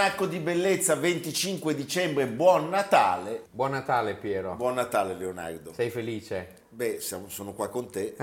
Almanacco 0.00 0.24
di 0.24 0.38
Bellezza, 0.38 0.94
25 0.94 1.74
dicembre, 1.74 2.26
buon 2.26 2.70
Natale. 2.70 3.44
Buon 3.50 3.72
Natale 3.72 4.14
Piero, 4.14 4.54
Buon 4.54 4.76
Natale 4.76 5.12
Leonardo. 5.12 5.74
sei 5.74 5.90
felice? 5.90 6.59
Beh, 6.80 6.98
siamo- 6.98 7.28
sono 7.28 7.52
qua 7.52 7.68
con 7.68 7.90
te, 7.90 8.16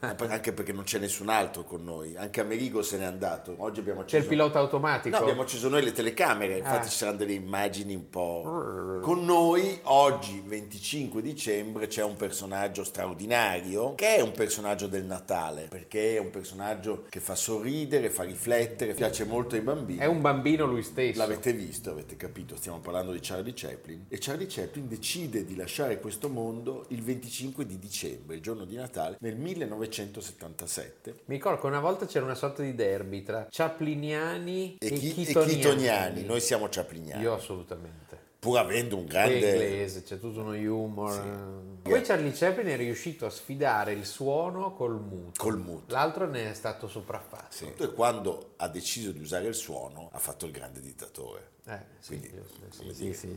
anche 0.00 0.54
perché 0.54 0.72
non 0.72 0.84
c'è 0.84 0.98
nessun 0.98 1.28
altro 1.28 1.62
con 1.64 1.84
noi. 1.84 2.16
Anche 2.16 2.40
Amerigo 2.40 2.80
se 2.80 2.96
n'è 2.96 3.04
andato. 3.04 3.54
Oggi 3.58 3.80
abbiamo 3.80 3.98
C'è 4.00 4.04
acceso... 4.06 4.22
il 4.22 4.28
pilota 4.30 4.58
automatico? 4.60 5.14
No, 5.14 5.22
abbiamo 5.22 5.42
acceso 5.42 5.68
noi 5.68 5.82
le 5.84 5.92
telecamere, 5.92 6.56
infatti 6.56 6.86
Ah. 6.86 6.88
ci 6.88 6.96
saranno 6.96 7.18
delle 7.18 7.34
immagini 7.34 7.94
un 7.94 8.08
po'. 8.08 9.00
Con 9.02 9.26
noi 9.26 9.78
oggi, 9.82 10.42
25 10.42 11.20
dicembre, 11.20 11.86
c'è 11.86 12.02
un 12.02 12.16
personaggio 12.16 12.82
straordinario 12.82 13.94
che 13.94 14.16
è 14.16 14.20
un 14.22 14.32
personaggio 14.32 14.86
del 14.86 15.04
Natale, 15.04 15.66
perché 15.68 16.16
è 16.16 16.18
un 16.18 16.30
personaggio 16.30 17.04
che 17.10 17.20
fa 17.20 17.34
sorridere, 17.34 18.08
fa 18.08 18.22
riflettere, 18.22 18.94
piace 18.94 19.26
molto 19.26 19.54
ai 19.54 19.60
bambini. 19.60 19.98
È 19.98 20.06
un 20.06 20.22
bambino 20.22 20.64
lui 20.64 20.82
stesso. 20.82 21.18
L'avete 21.18 21.52
visto, 21.52 21.90
avete 21.90 22.16
capito, 22.16 22.56
stiamo 22.56 22.78
parlando 22.78 23.12
di 23.12 23.18
Charlie 23.20 23.52
Chaplin 23.54 24.06
e 24.08 24.16
Charlie 24.18 24.46
Chaplin 24.48 24.88
decide 24.88 25.44
di 25.44 25.54
lasciare 25.54 26.00
questo 26.00 26.30
mondo 26.30 26.86
il 26.88 27.02
25 27.02 27.64
di 27.66 27.78
dicembre, 27.78 28.36
il 28.36 28.42
giorno 28.42 28.64
di 28.64 28.76
Natale, 28.76 29.16
nel 29.20 29.36
1977 29.36 31.14
Mi 31.26 31.34
ricordo 31.34 31.60
che 31.60 31.66
una 31.66 31.80
volta 31.80 32.06
c'era 32.06 32.24
una 32.24 32.34
sorta 32.34 32.62
di 32.62 32.74
derby 32.74 33.22
tra 33.22 33.46
Chapliniani 33.50 34.76
e, 34.78 34.86
e, 34.86 34.90
chi- 34.92 35.10
e 35.10 35.12
Chitoniani. 35.12 35.54
Chitoniani, 35.54 36.24
noi 36.24 36.40
siamo 36.40 36.68
Chapliniani, 36.70 37.22
Io 37.22 37.34
assolutamente. 37.34 38.25
Pur 38.46 38.58
avendo 38.58 38.96
un 38.96 39.06
grande... 39.06 39.38
inglese, 39.38 40.04
c'è 40.04 40.20
tutto 40.20 40.38
uno 40.40 40.52
humor. 40.52 41.80
Poi 41.82 42.00
Charlie 42.02 42.30
Chaplin 42.30 42.68
è 42.68 42.76
riuscito 42.76 43.26
a 43.26 43.30
sfidare 43.30 43.92
il 43.92 44.04
suono 44.04 44.72
col 44.72 45.00
muto. 45.00 45.42
Col 45.42 45.58
muto. 45.58 45.92
L'altro 45.92 46.28
ne 46.28 46.50
è 46.50 46.54
stato 46.54 46.86
sopraffatto. 46.86 47.46
Sì. 47.56 47.72
E 47.76 47.92
quando 47.92 48.52
ha 48.58 48.68
deciso 48.68 49.10
di 49.10 49.18
usare 49.20 49.48
il 49.48 49.54
suono 49.54 50.10
ha 50.12 50.18
fatto 50.18 50.46
il 50.46 50.52
grande 50.52 50.80
dittatore. 50.80 51.54
Eh, 51.68 51.78
sì, 51.98 52.08
Quindi, 52.10 52.28
sì, 52.28 52.62
sì, 52.70 52.82
dire, 52.82 52.94
sì, 52.94 53.12
sì, 53.12 53.28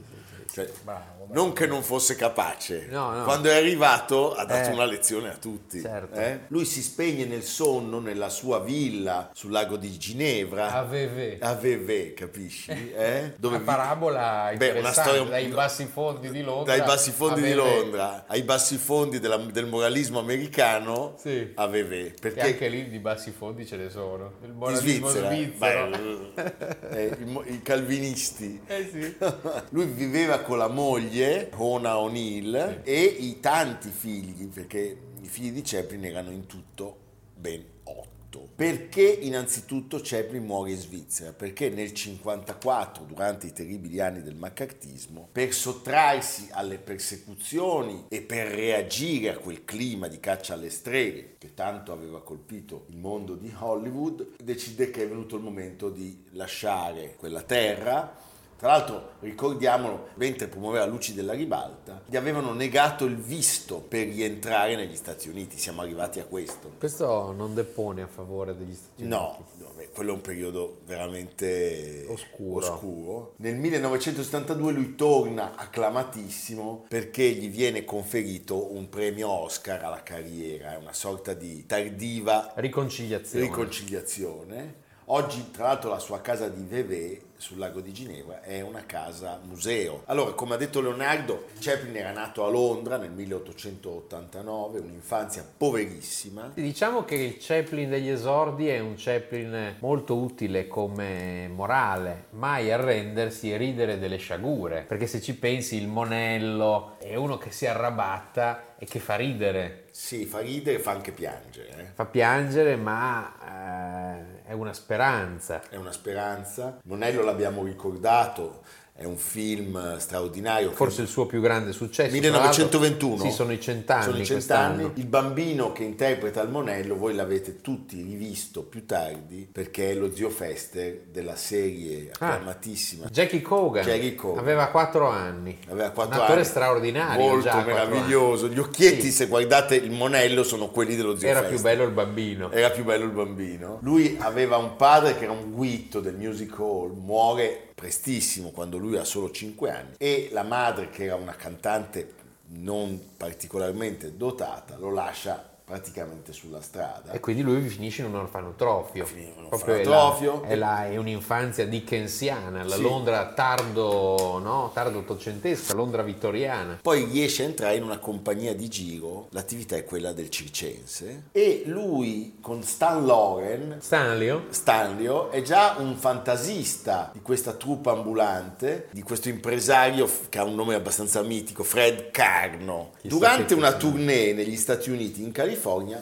sì, 0.46 0.54
Cioè, 0.54 0.66
sì. 0.68 0.72
Bravo, 0.84 1.26
bravo. 1.26 1.34
Non 1.34 1.52
che 1.52 1.66
non 1.66 1.82
fosse 1.82 2.14
capace, 2.16 2.86
No, 2.92 3.10
no. 3.12 3.24
quando 3.24 3.50
è 3.50 3.56
arrivato 3.56 4.36
ha 4.36 4.46
dato 4.46 4.70
Eh. 4.70 4.74
una 4.74 4.86
lezione 4.86 5.30
a 5.32 5.36
tutti. 5.38 5.82
Certo. 5.82 6.14
eh? 6.20 6.42
Lui 6.50 6.66
si 6.66 6.84
spegne 6.84 7.26
nel 7.26 7.42
sonno 7.42 8.00
nella 8.00 8.30
sua 8.30 8.60
villa 8.60 9.32
sul 9.34 9.50
lago 9.50 9.78
di 9.78 9.98
Ginevra. 9.98 10.72
Aveve. 10.74 11.40
A 11.40 11.56
Vevey, 11.56 12.14
capisci? 12.14 12.70
Eh? 13.00 13.34
Dove 13.38 13.58
vi- 13.58 13.64
parabola 13.64 14.54
Beh, 14.56 14.78
una 14.78 14.94
storia 15.04 15.24
dai 15.24 15.48
bassi 15.48 15.86
fondi 15.86 16.30
di 16.30 16.42
Londra. 16.42 16.76
dai 16.76 16.86
bassi 16.86 17.12
fondi 17.12 17.42
di. 17.42 17.54
Londra 17.54 18.26
ai 18.28 18.44
bassi 18.44 18.78
fondi 18.78 19.20
della- 19.20 19.38
del 19.38 19.66
moralismo 19.66 20.20
americano 20.20 21.16
Sì. 21.18 21.52
a 21.56 21.68
Vevey. 21.68 22.08
E 22.08 22.14
Perché 22.20 22.42
anche 22.42 22.68
lì 22.70 22.90
di 22.90 23.00
bassi 23.00 23.32
fondi 23.32 23.66
ce 23.66 23.76
ne 23.78 23.90
sono. 23.90 24.34
Il 24.44 24.54
moralismo 24.54 25.10
Svizzera, 25.10 25.30
svizzero. 25.34 26.32
beh, 26.36 26.90
eh, 26.92 27.16
i, 27.20 27.26
mo- 27.26 27.44
i 27.46 27.62
calvinisti. 27.62 28.62
Eh 28.68 28.90
sì. 28.92 29.16
Lui 29.72 29.86
viveva 29.86 30.40
con 30.40 30.58
la 30.58 30.68
moglie, 30.68 31.50
Ona 31.56 31.98
O'Neill, 31.98 32.82
e 32.84 33.02
i 33.04 33.40
tanti 33.40 33.90
figli, 33.90 34.48
perché 34.48 34.98
i 35.22 35.28
figli 35.28 35.52
di 35.52 35.62
Chaplin 35.64 36.06
erano 36.06 36.32
in 36.32 36.46
tutto 36.46 36.98
ben 37.36 37.64
otto. 37.84 38.19
Perché 38.38 39.02
innanzitutto 39.02 40.00
Chaplin 40.04 40.46
muore 40.46 40.72
in 40.72 40.78
Svizzera? 40.78 41.32
Perché 41.32 41.70
nel 41.70 41.92
1954, 41.92 43.06
durante 43.06 43.48
i 43.48 43.54
terribili 43.54 44.00
anni 44.00 44.22
del 44.22 44.36
maccartismo, 44.36 45.30
per 45.32 45.54
sottrarsi 45.54 46.50
alle 46.52 46.78
persecuzioni 46.78 48.06
e 48.10 48.22
per 48.22 48.48
reagire 48.48 49.30
a 49.30 49.38
quel 49.38 49.66
clima 49.66 50.08
di 50.08 50.20
caccia 50.20 50.54
alle 50.54 50.70
streghe 50.70 51.36
che 51.38 51.54
tanto 51.54 51.92
aveva 51.92 52.22
colpito 52.22 52.86
il 52.90 52.98
mondo 52.98 53.36
di 53.36 53.52
Hollywood, 53.58 54.36
decide 54.44 54.92
che 54.92 55.04
è 55.04 55.08
venuto 55.08 55.38
il 55.38 55.42
momento 55.42 55.90
di 55.90 56.26
lasciare 56.32 57.16
quella 57.18 57.42
terra 57.42 58.28
tra 58.60 58.68
l'altro, 58.72 59.12
ricordiamolo, 59.22 60.10
mentre 60.16 60.48
promuoveva 60.50 60.84
Luci 60.86 61.14
della 61.14 61.32
ribalta, 61.32 62.02
gli 62.06 62.18
avevano 62.18 62.52
negato 62.52 63.06
il 63.06 63.16
visto 63.16 63.80
per 63.80 64.06
rientrare 64.08 64.76
negli 64.76 64.98
Stati 64.98 65.30
Uniti. 65.30 65.58
Siamo 65.58 65.80
arrivati 65.80 66.20
a 66.20 66.26
questo. 66.26 66.74
Questo 66.78 67.32
non 67.32 67.54
depone 67.54 68.02
a 68.02 68.08
favore 68.08 68.58
degli 68.58 68.74
Stati 68.74 69.04
Uniti. 69.04 69.16
No, 69.16 69.46
no, 69.60 69.72
beh, 69.78 69.92
quello 69.92 70.12
è 70.12 70.14
un 70.14 70.20
periodo 70.20 70.80
veramente 70.86 72.06
Oscuro. 72.10 72.66
oscuro. 72.66 73.34
Nel 73.38 73.56
1972 73.56 74.74
lui 74.74 74.96
torna 74.96 75.56
acclamatissimo 75.56 76.84
perché 76.90 77.30
gli 77.30 77.50
viene 77.50 77.86
conferito 77.86 78.74
un 78.74 78.90
premio 78.90 79.30
Oscar 79.30 79.86
alla 79.86 80.04
carriera, 80.04 80.74
è 80.74 80.78
una 80.78 80.92
sorta 80.92 81.34
di 81.34 81.66
tardiva 81.66 82.52
Riconciliazione. 82.58 83.46
riconciliazione. 83.46 84.88
Oggi, 85.12 85.50
tra 85.52 85.64
l'altro, 85.64 85.90
la 85.90 85.98
sua 86.00 86.20
casa 86.20 86.50
di 86.50 86.64
Vevey 86.68 87.28
sul 87.40 87.58
lago 87.58 87.80
di 87.80 87.94
Ginevra 87.94 88.42
è 88.42 88.60
una 88.60 88.86
casa 88.86 89.40
museo. 89.44 90.04
Allora, 90.08 90.34
come 90.34 90.56
ha 90.56 90.58
detto 90.58 90.82
Leonardo, 90.82 91.46
Chaplin 91.58 91.96
era 91.96 92.12
nato 92.12 92.46
a 92.46 92.50
Londra 92.50 92.98
nel 92.98 93.12
1889, 93.12 94.80
un'infanzia 94.80 95.46
poverissima. 95.58 96.52
Diciamo 96.54 97.06
che 97.06 97.16
il 97.16 97.38
Chaplin 97.40 97.90
degli 97.90 98.10
esordi 98.10 98.68
è 98.68 98.80
un 98.80 98.96
Chaplin 98.98 99.78
molto 99.80 100.18
utile 100.18 100.68
come 100.68 101.48
morale, 101.48 102.26
mai 102.32 102.72
arrendersi 102.74 103.54
e 103.54 103.58
ridere 103.58 104.00
delle 104.00 104.18
sciagure, 104.18 104.84
perché 104.86 105.08
se 105.08 105.22
ci 105.22 105.36
pensi 105.36 105.78
il 105.78 105.88
monello 105.88 106.98
è 107.00 107.16
uno 107.16 107.38
che 107.38 107.52
si 107.52 107.66
arrabatta 107.66 108.76
e 108.78 108.86
che 108.86 109.00
fa 109.00 109.16
ridere, 109.16 109.88
Sì, 110.02 110.26
fa 110.26 110.40
ridere 110.40 110.78
e 110.78 110.80
fa 110.80 110.92
anche 110.92 111.12
piangere. 111.12 111.76
eh. 111.78 111.92
fa 111.94 112.06
piangere 112.06 112.78
ma 112.78 114.16
eh, 114.16 114.44
è 114.46 114.54
una 114.54 114.72
speranza. 114.72 115.62
È 115.70 115.76
una 115.76 115.92
speranza. 115.92 116.80
Monello 116.86 117.22
l'abbiamo 117.22 117.64
ricordato, 117.66 118.64
è 119.00 119.06
un 119.06 119.16
film 119.16 119.98
straordinario. 119.98 120.72
Forse 120.72 121.02
il 121.02 121.08
suo 121.08 121.26
più 121.26 121.40
grande 121.40 121.72
successo. 121.72 122.10
tra 122.10 122.20
1921. 122.20 123.12
l'altro- 123.14 123.30
Sì, 123.30 123.36
sono 123.36 123.52
i 123.54 123.62
cent'anni 123.62 124.04
Sono 124.04 124.18
i 124.20 124.26
cent'anni. 124.26 124.92
Il 124.96 125.06
bambino 125.06 125.72
che 125.72 125.84
interpreta 125.84 126.42
il 126.42 126.50
Monello, 126.50 126.98
voi 126.98 127.16
l'avete 127.16 127.62
tutti 127.62 128.02
rivisto 128.02 128.64
più 128.64 128.86
tardi 128.86 129.48
perché 129.50 129.92
è 129.92 129.94
lo 129.94 130.14
zio 130.14 130.30
Fester 130.30 131.04
della 131.12 131.38
serie 131.38 132.12
Ah. 132.20 132.34
acclamatissima. 132.34 133.08
Jackie 133.10 133.42
Cogan, 133.42 133.86
Jackie 133.86 134.16
Cogan. 134.16 134.40
aveva 134.40 134.68
4 134.68 135.08
anni. 135.08 135.58
Aveva 135.70 135.92
quattro 135.92 136.16
un 136.18 136.22
attore 136.24 136.40
anni. 136.40 136.46
straordinario. 136.50 137.26
molto 137.26 137.50
quattro 137.50 137.72
meraviglioso. 137.74 138.48
Gli 138.50 138.60
occhietti, 138.60 139.04
Sì. 139.04 139.12
se 139.12 139.28
guardate 139.28 139.76
il 139.76 139.92
Monello, 139.92 140.44
sono 140.44 140.70
quelli 140.70 140.96
dello 140.98 141.18
zio 141.18 141.28
Era 141.30 141.40
Fester. 141.40 141.56
più 141.56 141.64
bello 141.64 141.84
il 141.84 141.92
bambino. 141.92 142.52
Era 142.52 142.70
più 142.70 142.84
bello 142.84 143.06
il 143.06 143.12
bambino. 143.12 143.78
Lui 143.82 144.18
aveva 144.20 144.58
un 144.58 144.76
padre 144.76 145.18
che 145.18 145.24
era 145.24 145.32
un 145.32 145.52
guitto 145.52 146.02
del 146.02 146.16
music 146.16 146.54
hall, 146.60 146.94
muore 146.98 147.69
prestissimo 147.80 148.50
quando 148.50 148.78
lui 148.78 148.98
ha 148.98 149.06
solo 149.06 149.32
5 149.32 149.72
anni 149.72 149.94
e 149.98 150.28
la 150.34 150.44
madre 150.44 150.90
che 150.90 151.06
era 151.06 151.16
una 151.16 151.36
cantante 151.36 152.14
non 152.48 153.16
particolarmente 153.16 154.18
dotata 154.18 154.76
lo 154.78 154.92
lascia 154.92 155.49
praticamente 155.70 156.34
sulla 156.34 156.62
strada. 156.62 157.12
E 157.12 157.20
quindi 157.20 157.44
lui 157.44 157.62
finisce 157.70 158.02
in 158.02 158.08
un 158.08 158.16
orfanotrofio. 158.16 159.06
Finisce 159.06 159.34
in 159.38 159.44
un 159.44 159.50
Proprio 159.50 159.76
è 159.76 159.80
orfanotrofio. 159.88 160.42
la- 160.42 160.48
È, 160.48 160.56
la- 160.56 160.86
è 160.88 160.98
un'infanzia 160.98 161.68
dickensiana, 161.68 162.64
la 162.64 162.74
Sì. 162.76 162.82
Londra 162.82 163.24
tardo, 163.34 164.40
no? 164.40 164.72
tardo 164.74 164.98
ottocentesca, 164.98 165.76
Londra 165.76 166.02
vittoriana. 166.02 166.80
Poi 166.82 167.04
riesce 167.06 167.44
a 167.44 167.46
entrare 167.46 167.76
in 167.76 167.84
una 167.84 168.00
compagnia 168.00 168.56
di 168.56 168.68
giro, 168.68 169.28
l'attività 169.30 169.76
è 169.76 169.84
quella 169.86 170.12
del 170.12 170.32
circense 170.32 171.26
e 171.32 171.62
lui 171.68 172.38
con 172.42 172.64
Stan 172.64 173.06
Loren 173.06 173.78
Stanlio? 173.80 174.46
Stanlio 174.50 175.30
è 175.30 175.44
già 175.44 175.76
un 175.78 175.96
fantasista 175.98 177.12
di 177.14 177.22
questa 177.22 177.54
troupe 177.54 177.90
ambulante, 177.92 178.88
di 178.90 179.04
questo 179.04 179.30
impresario 179.30 180.10
che 180.30 180.40
ha 180.40 180.44
un 180.44 180.56
nome 180.56 180.74
abbastanza 180.74 181.22
mitico, 181.22 181.64
Fred 181.64 182.10
Carno. 182.10 182.92
Chissà 183.02 183.14
Durante 183.16 183.54
una 183.54 183.74
tournée 183.74 184.34
negli 184.34 184.56
Stati 184.58 184.90
Uniti, 184.90 185.22
in 185.22 185.32
California, 185.32 185.58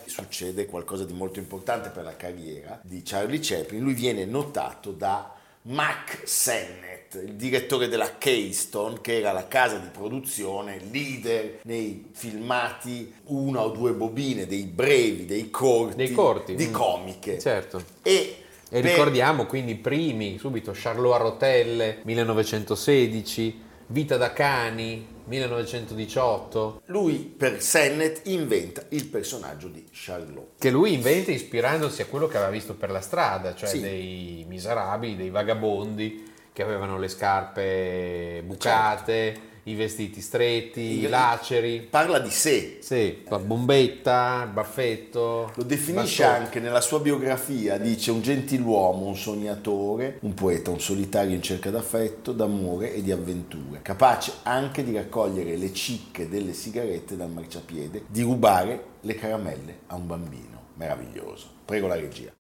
succede 0.06 0.66
qualcosa 0.66 1.06
di 1.06 1.14
molto 1.14 1.40
importante 1.40 1.90
per 1.90 2.04
la 2.04 2.16
carriera 2.16 2.80
di 2.84 3.02
Charlie 3.04 3.40
Chaplin. 3.42 3.82
Lui 3.82 3.94
viene 3.94 4.26
notato 4.26 4.92
da 4.92 5.34
Mac 5.64 6.22
Sennett. 6.24 7.16
Il 7.16 7.34
direttore 7.34 7.88
della 7.88 8.18
Keystone, 8.18 9.00
che 9.02 9.20
era 9.20 9.32
la 9.32 9.48
casa 9.48 9.78
di 9.78 9.88
produzione 9.90 10.80
leader 10.92 11.60
nei 11.64 12.10
filmati 12.12 13.14
una 13.26 13.62
o 13.62 13.70
due 13.70 13.94
bobine, 13.94 14.46
dei 14.46 14.64
brevi, 14.64 15.26
dei 15.26 15.50
corti, 15.50 15.96
Dei 15.96 16.12
corti, 16.12 16.56
di 16.56 16.68
mm. 16.68 16.74
comiche. 16.74 17.40
Certo. 17.40 17.84
E, 18.02 18.44
E 18.70 18.82
ricordiamo 18.82 19.46
quindi 19.46 19.74
i 19.74 19.78
primi, 19.78 20.38
subito 20.38 20.72
Charlot 20.74 21.14
a 21.14 21.18
rotelle, 21.18 22.00
1916, 22.04 23.66
Vita 23.90 24.18
da 24.18 24.34
cani, 24.34 25.08
1918, 25.26 26.82
lui 26.88 27.16
per 27.20 27.62
Sennett 27.62 28.28
inventa 28.28 28.84
il 28.90 29.06
personaggio 29.08 29.70
di 29.70 29.88
Charlot. 29.92 30.60
che 30.60 30.70
lui 30.70 30.94
inventa 30.94 31.32
ispirandosi 31.32 32.02
a 32.02 32.06
quello 32.06 32.28
che 32.28 32.36
aveva 32.36 32.52
visto 32.52 32.76
per 32.76 32.92
la 32.92 33.00
strada, 33.00 33.56
cioè 33.56 33.70
Sì. 33.70 33.80
dei 33.82 34.46
miserabili, 34.48 35.16
dei 35.16 35.30
vagabondi 35.30 36.32
che 36.52 36.64
avevano 36.64 36.98
le 36.98 37.08
scarpe 37.08 38.42
bucate, 38.46 39.40
i 39.70 39.76
vestiti 39.76 40.22
stretti, 40.22 40.82
Il- 41.00 41.10
laceri. 41.10 41.86
Parla 41.90 42.20
di 42.20 42.30
sé, 42.30 42.78
Sì, 42.82 43.24
la 43.28 43.40
bombetta, 43.40 44.44
il 44.46 44.52
baffetto. 44.54 45.52
Lo 45.56 45.64
definisce 45.64 46.24
bastone. 46.24 46.46
anche 46.46 46.60
nella 46.60 46.82
sua 46.82 47.00
biografia, 47.00 47.78
dice 47.78 48.12
un 48.12 48.22
gentiluomo, 48.22 49.06
un 49.06 49.16
sognatore, 49.16 50.20
un 50.22 50.34
poeta, 50.34 50.72
un 50.72 50.80
solitario 50.80 51.36
in 51.36 51.42
cerca 51.42 51.70
d'affetto, 51.70 52.32
d'amore 52.32 52.94
e 52.94 53.02
di 53.04 53.12
avventure, 53.12 53.82
capace 53.82 54.32
anche 54.44 54.84
di 54.84 54.94
raccogliere 54.96 55.58
le 55.58 55.74
cicche 55.74 56.30
delle 56.30 56.54
sigarette 56.54 57.16
dal 57.18 57.30
marciapiede, 57.30 58.04
di 58.08 58.22
rubare 58.22 58.84
le 59.02 59.16
caramelle 59.16 59.80
a 59.88 59.96
un 59.96 60.08
bambino. 60.08 60.56
Meraviglioso. 60.76 61.48
Prego 61.66 61.88
la 61.88 61.96
regia. 61.96 62.32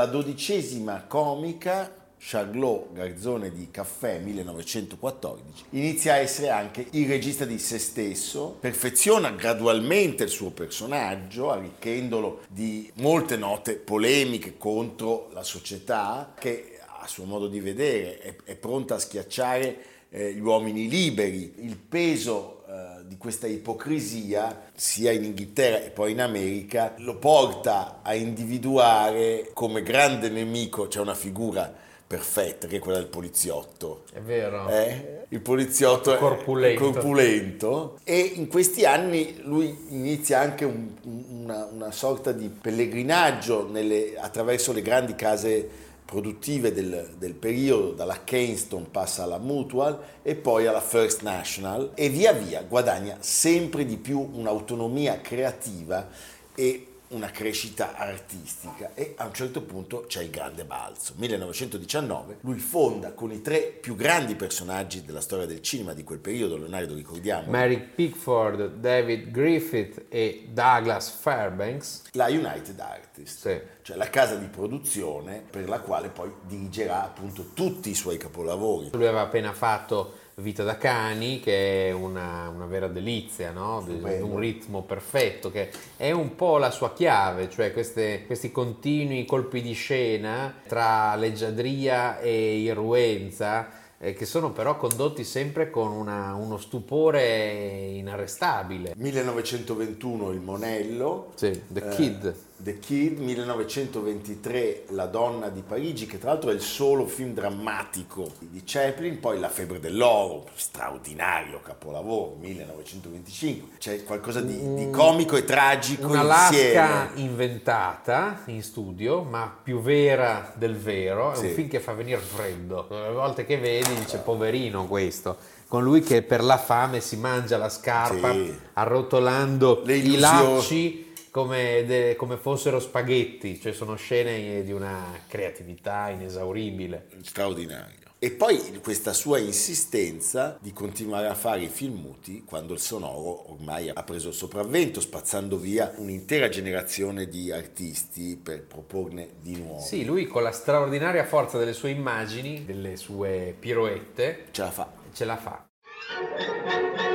Dalla 0.00 0.12
dodicesima 0.12 1.04
comica, 1.06 1.94
Charlot, 2.16 2.94
garzone 2.94 3.52
di 3.52 3.68
caffè 3.70 4.18
1914, 4.18 5.64
inizia 5.72 6.14
a 6.14 6.16
essere 6.16 6.48
anche 6.48 6.86
il 6.92 7.06
regista 7.06 7.44
di 7.44 7.58
se 7.58 7.78
stesso, 7.78 8.56
perfeziona 8.58 9.28
gradualmente 9.32 10.22
il 10.24 10.30
suo 10.30 10.52
personaggio, 10.52 11.50
arricchendolo 11.50 12.44
di 12.48 12.90
molte 12.94 13.36
note 13.36 13.74
polemiche 13.74 14.56
contro 14.56 15.28
la 15.34 15.42
società, 15.42 16.32
che 16.38 16.78
a 16.98 17.06
suo 17.06 17.26
modo 17.26 17.46
di 17.46 17.60
vedere 17.60 18.20
è, 18.20 18.36
è 18.42 18.56
pronta 18.56 18.94
a 18.94 18.98
schiacciare 18.98 19.76
eh, 20.08 20.32
gli 20.32 20.40
uomini 20.40 20.88
liberi. 20.88 21.56
Il 21.58 21.76
peso 21.76 22.59
eh, 22.70 23.02
di 23.06 23.16
questa 23.16 23.46
ipocrisia, 23.48 24.70
sia 24.74 25.10
in 25.10 25.24
Inghilterra 25.24 25.82
e 25.82 25.90
poi 25.90 26.12
in 26.12 26.20
America, 26.20 26.94
lo 26.98 27.16
porta 27.16 27.98
a 28.02 28.14
individuare 28.14 29.50
come 29.52 29.82
grande 29.82 30.28
nemico, 30.28 30.86
c'è 30.86 31.00
una 31.00 31.14
figura 31.14 31.72
perfetta 32.06 32.66
che 32.66 32.76
è 32.76 32.78
quella 32.80 32.98
del 32.98 33.06
poliziotto. 33.08 34.02
È 34.12 34.20
vero. 34.20 34.68
Eh? 34.68 35.26
Il 35.28 35.40
poliziotto 35.40 36.12
è 36.12 36.16
Corpulento. 36.18 36.90
corpulento. 36.90 37.98
e 38.04 38.18
in 38.18 38.48
questi 38.48 38.84
anni 38.84 39.40
lui 39.44 39.76
inizia 39.90 40.40
anche 40.40 40.64
un- 40.64 40.90
una, 41.04 41.66
una 41.70 41.92
sorta 41.92 42.32
di 42.32 42.48
pellegrinaggio 42.48 43.68
nelle- 43.70 44.14
attraverso 44.18 44.72
le 44.72 44.82
grandi 44.82 45.14
case 45.14 45.68
produttive 46.04 46.72
del, 46.72 47.14
del 47.18 47.34
periodo, 47.34 47.92
dalla 47.92 48.24
Keystone 48.24 48.86
passa 48.90 49.22
alla 49.22 49.38
Mutual 49.38 50.02
e 50.22 50.34
poi 50.34 50.66
alla 50.66 50.80
First 50.80 51.22
National 51.22 51.92
e 51.94 52.08
via 52.08 52.32
via 52.32 52.62
guadagna 52.62 53.16
sempre 53.20 53.84
di 53.84 53.96
più 53.96 54.28
un'autonomia 54.32 55.20
creativa 55.20 56.08
e 56.54 56.89
una 57.10 57.30
crescita 57.30 57.96
artistica 57.96 58.92
e 58.94 59.14
a 59.16 59.26
un 59.26 59.32
certo 59.32 59.62
punto 59.62 60.04
c'è 60.06 60.22
il 60.22 60.30
grande 60.30 60.64
balzo. 60.64 61.14
1919 61.16 62.38
lui 62.42 62.58
fonda 62.58 63.12
con 63.12 63.32
i 63.32 63.42
tre 63.42 63.60
più 63.80 63.96
grandi 63.96 64.34
personaggi 64.36 65.04
della 65.04 65.20
storia 65.20 65.46
del 65.46 65.60
cinema 65.60 65.92
di 65.92 66.04
quel 66.04 66.18
periodo, 66.20 66.56
Leonardo 66.56 66.94
ricordiamo, 66.94 67.50
Mary 67.50 67.80
Pickford, 67.94 68.74
David 68.76 69.30
Griffith 69.30 70.04
e 70.08 70.48
Douglas 70.52 71.10
Fairbanks. 71.10 72.02
la 72.12 72.26
United 72.26 72.78
Artists, 72.78 73.40
Sì. 73.40 73.60
cioè 73.82 73.96
la 73.96 74.08
casa 74.08 74.36
di 74.36 74.46
produzione 74.46 75.42
per 75.50 75.68
la 75.68 75.80
quale 75.80 76.08
poi 76.08 76.32
dirigerà 76.42 77.02
appunto 77.04 77.50
tutti 77.54 77.90
i 77.90 77.94
suoi 77.94 78.18
capolavori. 78.18 78.90
Lui 78.92 79.06
aveva 79.06 79.22
appena 79.22 79.52
fatto 79.52 80.19
Vita 80.40 80.62
da 80.64 80.76
cani, 80.78 81.38
che 81.40 81.88
è 81.88 81.92
una, 81.92 82.48
una 82.48 82.64
vera 82.66 82.88
delizia, 82.88 83.50
no? 83.50 83.84
Un 84.22 84.38
ritmo 84.38 84.82
perfetto, 84.82 85.50
che 85.50 85.70
è 85.96 86.10
un 86.10 86.34
po' 86.34 86.56
la 86.58 86.70
sua 86.70 86.92
chiave, 86.92 87.50
cioè 87.50 87.72
queste- 87.72 88.24
questi 88.26 88.50
continui 88.50 89.24
colpi 89.26 89.60
di 89.60 89.72
scena 89.72 90.52
tra 90.66 91.14
leggiadria 91.16 92.18
e 92.20 92.56
irruenza, 92.58 93.68
eh, 93.98 94.14
che 94.14 94.24
sono 94.24 94.50
però 94.50 94.76
condotti 94.78 95.24
sempre 95.24 95.68
con 95.70 95.92
una- 95.92 96.34
uno 96.34 96.56
stupore 96.56 97.90
inarrestabile. 97.92 98.94
1921 98.96 100.30
Il 100.30 100.40
Monello, 100.40 101.32
Sì, 101.34 101.62
The 101.68 101.86
eh, 101.86 101.94
Kid. 101.94 102.34
The 102.62 102.78
Kid, 102.78 103.18
1923 103.18 104.84
La 104.88 105.06
donna 105.06 105.48
di 105.48 105.62
Parigi, 105.66 106.04
che 106.06 106.18
tra 106.18 106.30
l'altro 106.32 106.50
è 106.50 106.52
il 106.52 106.60
solo 106.60 107.06
film 107.06 107.32
drammatico 107.32 108.30
di 108.38 108.62
Chaplin, 108.64 109.18
poi 109.18 109.40
La 109.40 109.48
febbre 109.48 109.80
dell'oro, 109.80 110.46
straordinario 110.54 111.60
capolavoro, 111.62 112.36
1925. 112.40 113.76
C'è 113.78 114.04
qualcosa 114.04 114.42
di, 114.42 114.74
di 114.74 114.90
comico 114.90 115.36
e 115.36 115.44
tragico 115.44 116.08
Una 116.08 116.48
insieme. 116.48 117.10
inventata 117.14 118.42
in 118.46 118.62
studio, 118.62 119.22
ma 119.22 119.50
più 119.62 119.80
vera 119.80 120.52
del 120.54 120.76
vero. 120.76 121.32
È 121.32 121.36
Sì. 121.36 121.46
un 121.46 121.52
film 121.52 121.68
che 121.68 121.80
fa 121.80 121.92
venire 121.94 122.18
freddo. 122.20 122.86
Le 122.90 123.10
volte 123.12 123.46
che 123.46 123.56
vedi 123.56 123.94
dice 123.94 124.18
poverino 124.18 124.86
questo. 124.86 125.36
Con 125.66 125.82
lui 125.84 126.00
che 126.02 126.22
per 126.22 126.42
la 126.42 126.58
fame 126.58 127.00
si 127.00 127.16
mangia 127.16 127.56
la 127.56 127.68
scarpa 127.68 128.32
Sì. 128.32 128.52
arrotolando 128.72 129.82
i 129.86 130.18
lacci 130.18 131.09
come, 131.30 131.84
de- 131.86 132.16
come 132.16 132.36
fossero 132.36 132.80
spaghetti. 132.80 133.60
Cioè 133.60 133.72
sono 133.72 133.96
scene 133.96 134.62
di 134.62 134.72
una 134.72 135.18
creatività 135.28 136.08
inesauribile. 136.10 137.08
straordinario. 137.22 137.98
E 138.22 138.32
poi 138.32 138.78
questa 138.82 139.14
sua 139.14 139.38
insistenza 139.38 140.58
di 140.60 140.74
continuare 140.74 141.26
a 141.26 141.34
fare 141.34 141.62
i 141.62 141.68
film 141.68 141.94
muti 142.00 142.44
quando 142.44 142.74
il 142.74 142.78
sonoro 142.78 143.50
ormai 143.52 143.88
ha 143.88 144.02
preso 144.02 144.28
il 144.28 144.34
sopravvento, 144.34 145.00
spazzando 145.00 145.56
via 145.56 145.94
un'intera 145.96 146.50
generazione 146.50 147.28
di 147.28 147.50
artisti 147.50 148.36
per 148.36 148.64
proporne 148.66 149.30
di 149.40 149.56
nuovi. 149.56 149.82
Sì, 149.82 150.04
lui 150.04 150.26
con 150.26 150.42
la 150.42 150.52
straordinaria 150.52 151.24
forza 151.24 151.56
delle 151.56 151.72
sue 151.72 151.88
immagini, 151.92 152.66
delle 152.66 152.96
sue 152.96 153.54
piroette, 153.58 154.48
Ce 154.50 154.60
la 154.62 154.70
fa. 154.70 154.92
ce 155.14 155.24
la 155.24 155.36
fa. 155.38 157.09